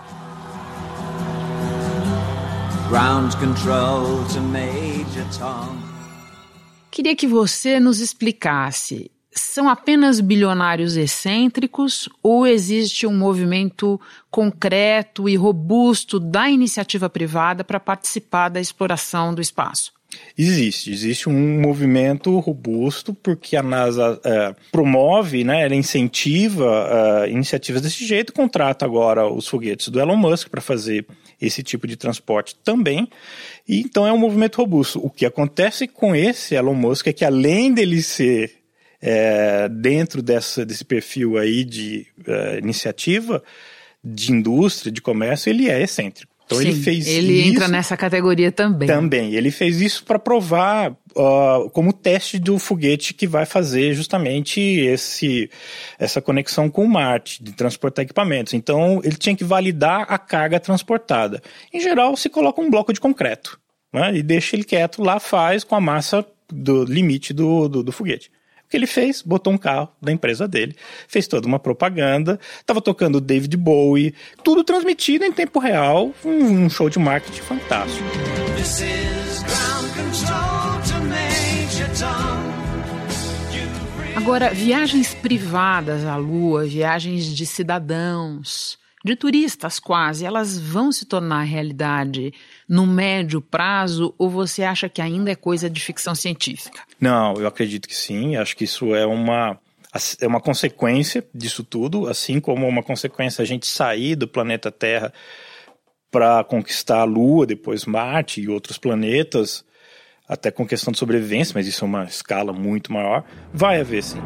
Ground 2.88 3.34
control 3.34 4.24
to 4.32 4.40
Major 4.40 5.26
Tom. 5.38 5.76
Queria 6.90 7.14
que 7.14 7.26
você 7.26 7.78
nos 7.78 8.00
explicasse 8.00 9.10
são 9.36 9.68
apenas 9.68 10.20
bilionários 10.20 10.96
excêntricos 10.96 12.08
ou 12.22 12.46
existe 12.46 13.04
um 13.04 13.14
movimento 13.14 14.00
concreto 14.30 15.28
e 15.28 15.34
robusto 15.34 16.20
da 16.20 16.48
iniciativa 16.48 17.10
privada 17.10 17.64
para 17.64 17.80
participar 17.80 18.48
da 18.48 18.60
exploração 18.60 19.34
do 19.34 19.42
espaço? 19.42 19.92
Existe, 20.36 20.90
existe 20.90 21.28
um 21.28 21.60
movimento 21.60 22.38
robusto 22.40 23.14
porque 23.14 23.56
a 23.56 23.62
NASA 23.62 24.20
é, 24.24 24.54
promove, 24.72 25.44
né, 25.44 25.64
ela 25.64 25.74
incentiva 25.74 27.24
é, 27.24 27.30
iniciativas 27.30 27.82
desse 27.82 28.04
jeito, 28.04 28.32
contrata 28.32 28.84
agora 28.84 29.26
os 29.26 29.46
foguetes 29.46 29.88
do 29.88 30.00
Elon 30.00 30.16
Musk 30.16 30.48
para 30.48 30.60
fazer 30.60 31.06
esse 31.40 31.62
tipo 31.62 31.86
de 31.86 31.96
transporte 31.96 32.56
também. 32.64 33.08
E 33.68 33.80
então 33.80 34.06
é 34.06 34.12
um 34.12 34.18
movimento 34.18 34.56
robusto. 34.56 35.04
O 35.04 35.10
que 35.10 35.24
acontece 35.24 35.86
com 35.86 36.14
esse 36.14 36.54
Elon 36.54 36.74
Musk 36.74 37.06
é 37.06 37.12
que 37.12 37.24
além 37.24 37.72
dele 37.72 38.02
ser 38.02 38.52
é, 39.00 39.68
dentro 39.68 40.22
dessa, 40.22 40.64
desse 40.64 40.84
perfil 40.84 41.36
aí 41.36 41.64
de 41.64 42.06
é, 42.26 42.58
iniciativa 42.58 43.42
de 44.02 44.32
indústria, 44.32 44.92
de 44.92 45.00
comércio, 45.00 45.50
ele 45.50 45.70
é 45.70 45.82
excêntrico. 45.82 46.33
Então 46.46 46.58
Sim, 46.58 46.68
ele 46.68 46.82
fez 46.82 47.06
ele 47.06 47.32
isso, 47.32 47.50
entra 47.50 47.68
nessa 47.68 47.96
categoria 47.96 48.52
também. 48.52 48.86
Também. 48.86 49.34
Ele 49.34 49.50
fez 49.50 49.80
isso 49.80 50.04
para 50.04 50.18
provar 50.18 50.90
uh, 50.90 51.70
como 51.70 51.92
teste 51.92 52.38
do 52.38 52.58
foguete 52.58 53.14
que 53.14 53.26
vai 53.26 53.46
fazer 53.46 53.94
justamente 53.94 54.60
esse, 54.60 55.50
essa 55.98 56.20
conexão 56.20 56.68
com 56.68 56.86
Marte, 56.86 57.42
de 57.42 57.52
transportar 57.52 58.04
equipamentos. 58.04 58.52
Então 58.52 59.00
ele 59.02 59.16
tinha 59.16 59.34
que 59.34 59.44
validar 59.44 60.06
a 60.08 60.18
carga 60.18 60.60
transportada. 60.60 61.42
Em 61.72 61.80
geral, 61.80 62.16
se 62.16 62.28
coloca 62.28 62.60
um 62.60 62.70
bloco 62.70 62.92
de 62.92 63.00
concreto 63.00 63.58
né, 63.92 64.14
e 64.14 64.22
deixa 64.22 64.54
ele 64.54 64.64
quieto 64.64 65.02
lá, 65.02 65.18
faz 65.18 65.64
com 65.64 65.74
a 65.74 65.80
massa 65.80 66.26
do 66.52 66.84
limite 66.84 67.32
do, 67.32 67.68
do, 67.68 67.82
do 67.82 67.92
foguete. 67.92 68.30
O 68.74 68.76
que 68.76 68.78
ele 68.78 68.88
fez? 68.88 69.22
Botou 69.22 69.52
um 69.52 69.56
carro 69.56 69.88
da 70.02 70.10
empresa 70.10 70.48
dele, 70.48 70.74
fez 71.06 71.28
toda 71.28 71.46
uma 71.46 71.60
propaganda, 71.60 72.40
estava 72.58 72.80
tocando 72.80 73.20
David 73.20 73.56
Bowie, 73.56 74.12
tudo 74.42 74.64
transmitido 74.64 75.24
em 75.24 75.30
tempo 75.30 75.60
real, 75.60 76.10
um, 76.24 76.64
um 76.64 76.68
show 76.68 76.90
de 76.90 76.98
marketing 76.98 77.40
fantástico. 77.42 78.04
Agora, 84.16 84.50
viagens 84.52 85.14
privadas 85.14 86.04
à 86.04 86.16
Lua, 86.16 86.64
viagens 86.64 87.26
de 87.26 87.46
cidadãos, 87.46 88.76
de 89.04 89.14
turistas 89.14 89.78
quase, 89.78 90.24
elas 90.24 90.58
vão 90.58 90.90
se 90.90 91.04
tornar 91.04 91.42
realidade 91.42 92.32
no 92.66 92.86
médio 92.86 93.38
prazo 93.42 94.14
ou 94.16 94.30
você 94.30 94.62
acha 94.62 94.88
que 94.88 95.02
ainda 95.02 95.30
é 95.30 95.34
coisa 95.34 95.68
de 95.68 95.78
ficção 95.78 96.14
científica? 96.14 96.80
Não, 96.98 97.34
eu 97.34 97.46
acredito 97.46 97.86
que 97.86 97.94
sim. 97.94 98.34
Acho 98.36 98.56
que 98.56 98.64
isso 98.64 98.94
é 98.94 99.04
uma 99.04 99.58
é 100.20 100.26
uma 100.26 100.40
consequência 100.40 101.24
disso 101.32 101.62
tudo, 101.62 102.08
assim 102.08 102.40
como 102.40 102.66
uma 102.66 102.82
consequência 102.82 103.42
a 103.42 103.44
gente 103.44 103.66
sair 103.66 104.16
do 104.16 104.26
planeta 104.26 104.68
Terra 104.72 105.12
para 106.10 106.42
conquistar 106.42 107.00
a 107.00 107.04
Lua, 107.04 107.46
depois 107.46 107.84
Marte 107.84 108.40
e 108.40 108.48
outros 108.48 108.76
planetas, 108.76 109.64
até 110.28 110.50
com 110.50 110.66
questão 110.66 110.90
de 110.90 110.98
sobrevivência, 110.98 111.52
mas 111.54 111.68
isso 111.68 111.84
é 111.84 111.86
uma 111.88 112.04
escala 112.04 112.52
muito 112.52 112.92
maior, 112.92 113.22
vai 113.52 113.80
haver 113.80 114.02
sim. 114.02 114.20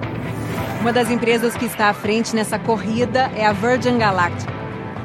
Uma 0.81 0.93
das 0.93 1.11
empresas 1.11 1.55
que 1.55 1.67
está 1.67 1.91
à 1.91 1.95
frente 1.95 2.35
nessa 2.35 2.59
corrida 2.59 3.31
é 3.37 3.45
a 3.45 3.53
Virgin 3.53 3.99
Galactic. 3.99 4.58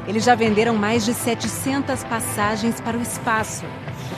Eles 0.06 0.24
já 0.24 0.34
venderam 0.34 0.74
mais 0.74 1.04
de 1.04 1.14
700 1.14 2.04
passagens 2.04 2.80
para 2.80 2.96
o 2.96 3.02
espaço. 3.02 3.64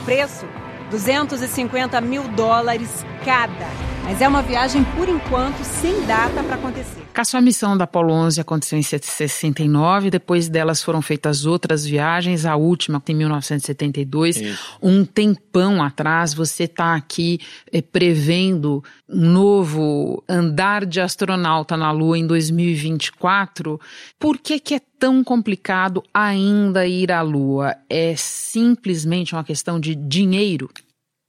O 0.01 0.05
preço? 0.05 0.45
250 0.89 1.99
mil 1.99 2.23
dólares 2.29 3.05
marcada. 3.27 3.96
Mas 4.09 4.21
é 4.21 4.27
uma 4.27 4.41
viagem, 4.41 4.85
por 4.95 5.09
enquanto, 5.09 5.61
sem 5.65 6.05
data 6.05 6.41
para 6.41 6.55
acontecer. 6.55 7.03
Caso 7.13 7.35
a 7.35 7.41
missão 7.41 7.77
da 7.77 7.83
Apollo 7.83 8.13
11 8.13 8.39
aconteceu 8.39 8.79
em 8.79 8.81
69, 8.81 10.09
depois 10.09 10.47
delas 10.47 10.81
foram 10.81 11.01
feitas 11.01 11.45
outras 11.45 11.85
viagens, 11.85 12.45
a 12.45 12.55
última 12.55 13.03
em 13.05 13.13
1972. 13.13 14.37
Isso. 14.37 14.77
Um 14.81 15.03
tempão 15.03 15.83
atrás, 15.83 16.33
você 16.33 16.63
está 16.63 16.95
aqui 16.95 17.41
eh, 17.69 17.81
prevendo 17.81 18.81
um 19.09 19.29
novo 19.29 20.23
andar 20.29 20.85
de 20.85 21.01
astronauta 21.01 21.75
na 21.75 21.91
Lua 21.91 22.17
em 22.17 22.25
2024. 22.25 23.77
Por 24.17 24.37
que, 24.37 24.57
que 24.57 24.75
é 24.75 24.81
tão 24.97 25.21
complicado 25.21 26.01
ainda 26.13 26.87
ir 26.87 27.11
à 27.11 27.21
Lua? 27.21 27.75
É 27.89 28.15
simplesmente 28.15 29.35
uma 29.35 29.43
questão 29.43 29.77
de 29.77 29.95
dinheiro? 29.95 30.69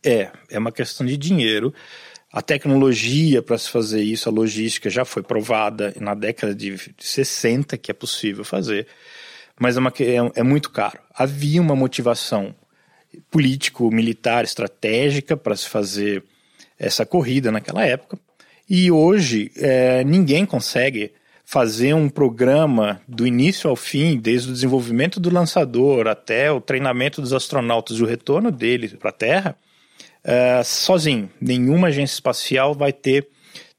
É, 0.05 0.31
é 0.49 0.59
uma 0.61 0.71
questão 0.71 1.05
de 1.05 1.17
dinheiro. 1.17 1.75
A 2.39 2.41
tecnologia 2.41 3.43
para 3.43 3.59
se 3.59 3.69
fazer 3.69 4.01
isso, 4.01 4.29
a 4.29 4.33
logística 4.33 4.89
já 4.89 5.05
foi 5.05 5.25
provada 5.25 5.93
na 5.99 6.15
década 6.15 6.55
de 6.55 6.73
60 6.97 7.77
que 7.77 7.91
é 7.91 7.95
possível 7.95 8.45
fazer, 8.45 8.87
mas 9.59 9.77
é, 9.77 9.81
uma, 9.81 9.93
é, 9.99 10.39
é 10.41 10.43
muito 10.45 10.71
caro. 10.71 11.01
Havia 11.13 11.61
uma 11.61 11.75
motivação 11.75 12.55
político-militar 13.29 14.45
estratégica 14.45 15.37
para 15.37 15.57
se 15.57 15.69
fazer 15.69 16.23
essa 16.79 17.05
corrida 17.05 17.51
naquela 17.51 17.85
época, 17.85 18.17
e 18.71 18.89
hoje 18.89 19.51
é, 19.57 20.05
ninguém 20.05 20.47
consegue 20.47 21.11
fazer 21.45 21.93
um 21.93 22.09
programa 22.09 23.01
do 23.09 23.27
início 23.27 23.69
ao 23.69 23.75
fim, 23.75 24.17
desde 24.17 24.51
o 24.51 24.53
desenvolvimento 24.53 25.19
do 25.19 25.29
lançador 25.29 26.07
até 26.07 26.53
o 26.53 26.61
treinamento 26.61 27.21
dos 27.21 27.33
astronautas 27.33 27.99
e 27.99 28.03
o 28.05 28.07
retorno 28.07 28.53
deles 28.53 28.93
para 28.93 29.11
a 29.11 29.13
Terra, 29.13 29.57
uh, 30.29 30.65
sozinho. 30.65 31.31
Nenhuma 31.41 31.89
agência 31.89 32.15
espacial 32.15 32.75
vai 32.75 32.93
ter 32.93 33.27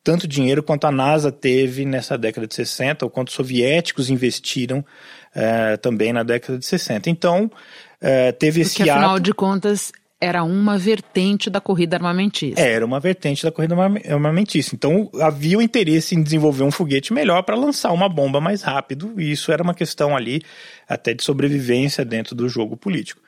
tanto 0.03 0.27
dinheiro 0.27 0.63
quanto 0.63 0.87
a 0.87 0.91
NASA 0.91 1.31
teve 1.31 1.85
nessa 1.85 2.17
década 2.17 2.47
de 2.47 2.55
60, 2.55 3.05
ou 3.05 3.11
quanto 3.11 3.27
os 3.27 3.35
soviéticos 3.35 4.09
investiram 4.09 4.79
uh, 4.79 5.77
também 5.81 6.11
na 6.11 6.23
década 6.23 6.57
de 6.57 6.65
60. 6.65 7.09
Então, 7.09 7.45
uh, 7.45 8.33
teve 8.39 8.63
Porque, 8.63 8.81
esse 8.81 8.89
afinal 8.89 9.15
ato... 9.15 9.21
de 9.21 9.33
contas, 9.33 9.91
era 10.21 10.43
uma 10.43 10.77
vertente 10.77 11.49
da 11.49 11.61
corrida 11.61 11.95
armamentista. 11.95 12.59
Era 12.59 12.85
uma 12.85 12.99
vertente 12.99 13.43
da 13.43 13.51
corrida 13.51 13.75
armamentista. 14.09 14.75
Então 14.75 15.09
havia 15.21 15.57
o 15.57 15.61
interesse 15.61 16.13
em 16.13 16.21
desenvolver 16.21 16.63
um 16.63 16.71
foguete 16.71 17.13
melhor 17.13 17.43
para 17.43 17.55
lançar 17.55 17.93
uma 17.93 18.09
bomba 18.09 18.41
mais 18.41 18.61
rápido, 18.61 19.13
e 19.17 19.31
isso 19.31 19.51
era 19.51 19.63
uma 19.63 19.73
questão 19.73 20.17
ali 20.17 20.41
até 20.87 21.13
de 21.13 21.23
sobrevivência 21.23 22.03
dentro 22.03 22.35
do 22.35 22.49
jogo 22.49 22.75
político. 22.75 23.21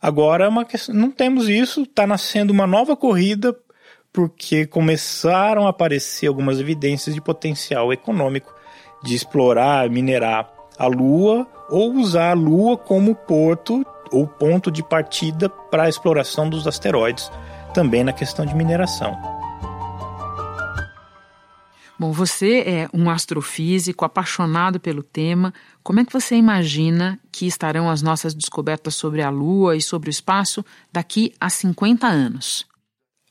Agora 0.00 0.44
é 0.44 0.48
uma 0.48 0.64
questão, 0.64 0.94
não 0.94 1.10
temos 1.10 1.48
isso, 1.48 1.82
está 1.82 2.06
nascendo 2.06 2.52
uma 2.52 2.66
nova 2.66 2.96
corrida 2.96 3.56
porque 4.12 4.66
começaram 4.66 5.66
a 5.66 5.70
aparecer 5.70 6.28
algumas 6.28 6.60
evidências 6.60 7.14
de 7.14 7.20
potencial 7.20 7.92
econômico 7.92 8.54
de 9.02 9.14
explorar, 9.14 9.88
minerar 9.90 10.50
a 10.78 10.86
Lua 10.86 11.46
ou 11.68 11.92
usar 11.94 12.30
a 12.30 12.34
Lua 12.34 12.76
como 12.76 13.14
porto 13.14 13.84
ou 14.10 14.26
ponto 14.26 14.70
de 14.70 14.82
partida 14.82 15.48
para 15.48 15.84
a 15.84 15.88
exploração 15.88 16.48
dos 16.48 16.66
asteroides, 16.66 17.30
também 17.74 18.02
na 18.02 18.12
questão 18.12 18.46
de 18.46 18.54
mineração. 18.54 19.37
Bom, 21.98 22.12
você 22.12 22.60
é 22.60 22.88
um 22.94 23.10
astrofísico 23.10 24.04
apaixonado 24.04 24.78
pelo 24.78 25.02
tema. 25.02 25.52
Como 25.82 25.98
é 25.98 26.04
que 26.04 26.12
você 26.12 26.36
imagina 26.36 27.18
que 27.32 27.46
estarão 27.46 27.90
as 27.90 28.02
nossas 28.02 28.34
descobertas 28.34 28.94
sobre 28.94 29.20
a 29.20 29.30
Lua 29.30 29.76
e 29.76 29.82
sobre 29.82 30.08
o 30.08 30.12
espaço 30.12 30.64
daqui 30.92 31.34
a 31.40 31.50
50 31.50 32.06
anos? 32.06 32.64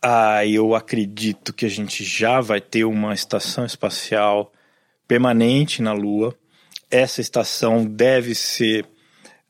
Ah, 0.02 0.46
eu 0.46 0.76
acredito 0.76 1.54
que 1.54 1.66
a 1.66 1.70
gente 1.70 2.04
já 2.04 2.42
vai 2.42 2.60
ter 2.60 2.84
uma 2.84 3.14
estação 3.14 3.66
espacial 3.66 4.52
permanente 5.08 5.82
na 5.82 5.94
Lua. 5.94 6.36
Essa 6.92 7.22
estação 7.22 7.86
deve 7.86 8.36
ser 8.36 8.86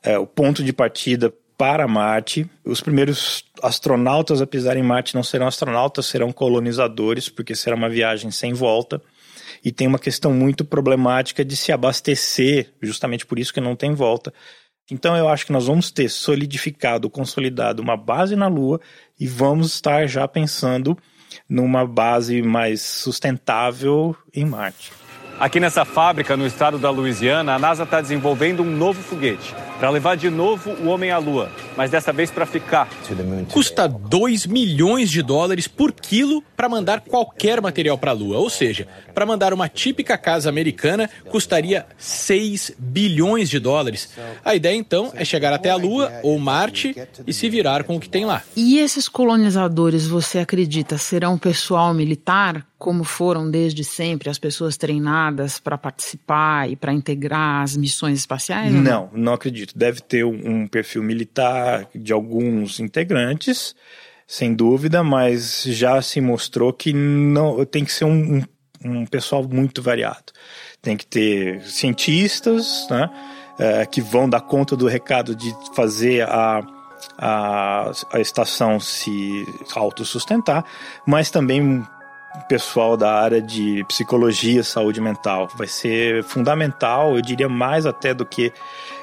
é, 0.03 0.17
o 0.19 0.27
ponto 0.27 0.63
de 0.63 0.71
partida 0.71 1.33
para 1.57 1.87
Marte. 1.87 2.49
Os 2.63 2.81
primeiros 2.81 3.43
astronautas 3.63 4.41
a 4.41 4.47
pisar 4.47 4.77
em 4.77 4.83
Marte 4.83 5.15
não 5.15 5.23
serão 5.23 5.47
astronautas, 5.47 6.05
serão 6.05 6.31
colonizadores, 6.31 7.27
porque 7.27 7.55
será 7.55 7.75
uma 7.75 7.89
viagem 7.89 8.29
sem 8.31 8.53
volta. 8.53 9.01
E 9.63 9.71
tem 9.71 9.87
uma 9.87 9.97
questão 9.97 10.31
muito 10.31 10.63
problemática 10.63 11.43
de 11.43 11.55
se 11.55 11.71
abastecer, 11.71 12.71
justamente 12.81 13.25
por 13.25 13.39
isso 13.39 13.53
que 13.53 13.59
não 13.59 13.75
tem 13.75 13.93
volta. 13.93 14.31
Então 14.89 15.17
eu 15.17 15.27
acho 15.27 15.45
que 15.45 15.51
nós 15.51 15.67
vamos 15.67 15.91
ter 15.91 16.09
solidificado, 16.09 17.09
consolidado 17.09 17.81
uma 17.81 17.97
base 17.97 18.35
na 18.35 18.47
Lua 18.47 18.79
e 19.19 19.27
vamos 19.27 19.73
estar 19.73 20.07
já 20.07 20.27
pensando 20.27 20.97
numa 21.49 21.85
base 21.85 22.41
mais 22.41 22.81
sustentável 22.81 24.15
em 24.33 24.45
Marte. 24.45 25.06
Aqui 25.39 25.59
nessa 25.59 25.85
fábrica, 25.85 26.35
no 26.35 26.47
estado 26.47 26.79
da 26.79 26.89
Louisiana, 26.89 27.53
a 27.53 27.59
NASA 27.59 27.83
está 27.83 28.01
desenvolvendo 28.01 28.63
um 28.63 28.75
novo 28.75 29.03
foguete 29.03 29.53
para 29.79 29.91
levar 29.91 30.17
de 30.17 30.31
novo 30.31 30.71
o 30.71 30.87
homem 30.87 31.11
à 31.11 31.19
Lua, 31.19 31.51
mas 31.75 31.91
dessa 31.91 32.11
vez 32.11 32.31
para 32.31 32.47
ficar. 32.47 32.89
Custa 33.51 33.87
2 33.87 34.47
milhões 34.47 35.11
de 35.11 35.21
dólares 35.21 35.67
por 35.67 35.91
quilo 35.91 36.43
para 36.55 36.67
mandar 36.67 37.01
qualquer 37.01 37.61
material 37.61 37.97
para 37.99 38.09
a 38.09 38.13
Lua. 38.15 38.39
Ou 38.39 38.49
seja, 38.49 38.87
para 39.13 39.27
mandar 39.27 39.53
uma 39.53 39.69
típica 39.69 40.17
casa 40.17 40.49
americana 40.49 41.07
custaria 41.29 41.85
6 41.97 42.73
bilhões 42.79 43.47
de 43.49 43.59
dólares. 43.59 44.09
A 44.43 44.55
ideia 44.55 44.75
então 44.75 45.11
é 45.13 45.23
chegar 45.23 45.53
até 45.53 45.69
a 45.69 45.75
Lua 45.75 46.11
ou 46.23 46.39
Marte 46.39 46.95
e 47.27 47.31
se 47.31 47.47
virar 47.47 47.83
com 47.83 47.97
o 47.97 47.99
que 47.99 48.09
tem 48.09 48.25
lá. 48.25 48.41
E 48.55 48.79
esses 48.79 49.07
colonizadores, 49.07 50.07
você 50.07 50.39
acredita, 50.39 50.97
serão 50.97 51.37
pessoal 51.37 51.93
militar? 51.93 52.65
Como 52.77 53.03
foram 53.03 53.49
desde 53.49 53.83
sempre 53.83 54.29
as 54.29 54.37
pessoas 54.37 54.77
treinadas 54.77 55.59
para 55.59 55.77
participar 55.77 56.69
e 56.69 56.75
para 56.75 56.93
integrar 56.93 57.63
as 57.63 57.75
missões 57.75 58.19
espaciais? 58.19 58.71
Não, 58.71 58.81
não, 58.81 59.09
não 59.13 59.33
acredito 59.33 59.77
deve 59.77 59.99
ter 59.99 60.23
um 60.23 60.67
perfil 60.67 61.01
militar 61.01 61.87
de 61.95 62.13
alguns 62.13 62.79
integrantes, 62.79 63.75
sem 64.27 64.53
dúvida, 64.53 65.03
mas 65.03 65.63
já 65.63 66.01
se 66.01 66.21
mostrou 66.21 66.71
que 66.71 66.93
não 66.93 67.65
tem 67.65 67.83
que 67.83 67.91
ser 67.91 68.05
um, 68.05 68.37
um, 68.37 68.43
um 68.83 69.05
pessoal 69.07 69.43
muito 69.47 69.81
variado. 69.81 70.31
Tem 70.79 70.95
que 70.95 71.07
ter 71.07 71.63
cientistas, 71.63 72.87
né, 72.91 73.09
é, 73.57 73.85
que 73.87 74.01
vão 74.01 74.29
dar 74.29 74.41
conta 74.41 74.75
do 74.75 74.85
recado 74.85 75.35
de 75.35 75.51
fazer 75.73 76.21
a, 76.29 76.61
a, 77.17 77.91
a 78.13 78.19
estação 78.19 78.79
se 78.79 79.45
autossustentar, 79.75 80.63
mas 81.07 81.31
também 81.31 81.83
pessoal 82.47 82.95
da 82.95 83.13
área 83.13 83.41
de 83.41 83.83
psicologia, 83.87 84.63
saúde 84.63 85.01
mental. 85.01 85.47
Vai 85.55 85.67
ser 85.67 86.23
fundamental, 86.23 87.15
eu 87.15 87.21
diria 87.21 87.49
mais 87.49 87.85
até 87.85 88.13
do 88.13 88.25
que 88.25 88.51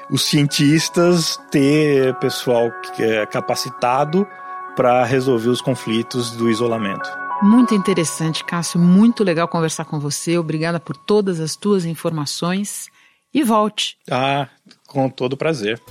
os 0.09 0.23
cientistas 0.23 1.39
ter 1.51 2.13
pessoal 2.15 2.71
é 2.99 3.25
capacitado 3.25 4.27
para 4.75 5.03
resolver 5.03 5.49
os 5.49 5.61
conflitos 5.61 6.31
do 6.31 6.49
isolamento. 6.49 7.09
Muito 7.41 7.75
interessante, 7.75 8.43
Cássio. 8.43 8.79
Muito 8.79 9.23
legal 9.23 9.47
conversar 9.47 9.85
com 9.85 9.99
você. 9.99 10.37
Obrigada 10.37 10.79
por 10.79 10.95
todas 10.95 11.39
as 11.39 11.55
tuas 11.55 11.85
informações. 11.85 12.87
E 13.33 13.43
volte. 13.43 13.97
Ah, 14.09 14.47
com 14.87 15.09
todo 15.09 15.35
prazer. 15.35 15.81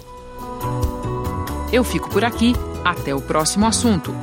Eu 1.71 1.85
fico 1.85 2.09
por 2.09 2.25
aqui. 2.25 2.55
Até 2.85 3.15
o 3.15 3.21
próximo 3.21 3.67
assunto. 3.67 4.15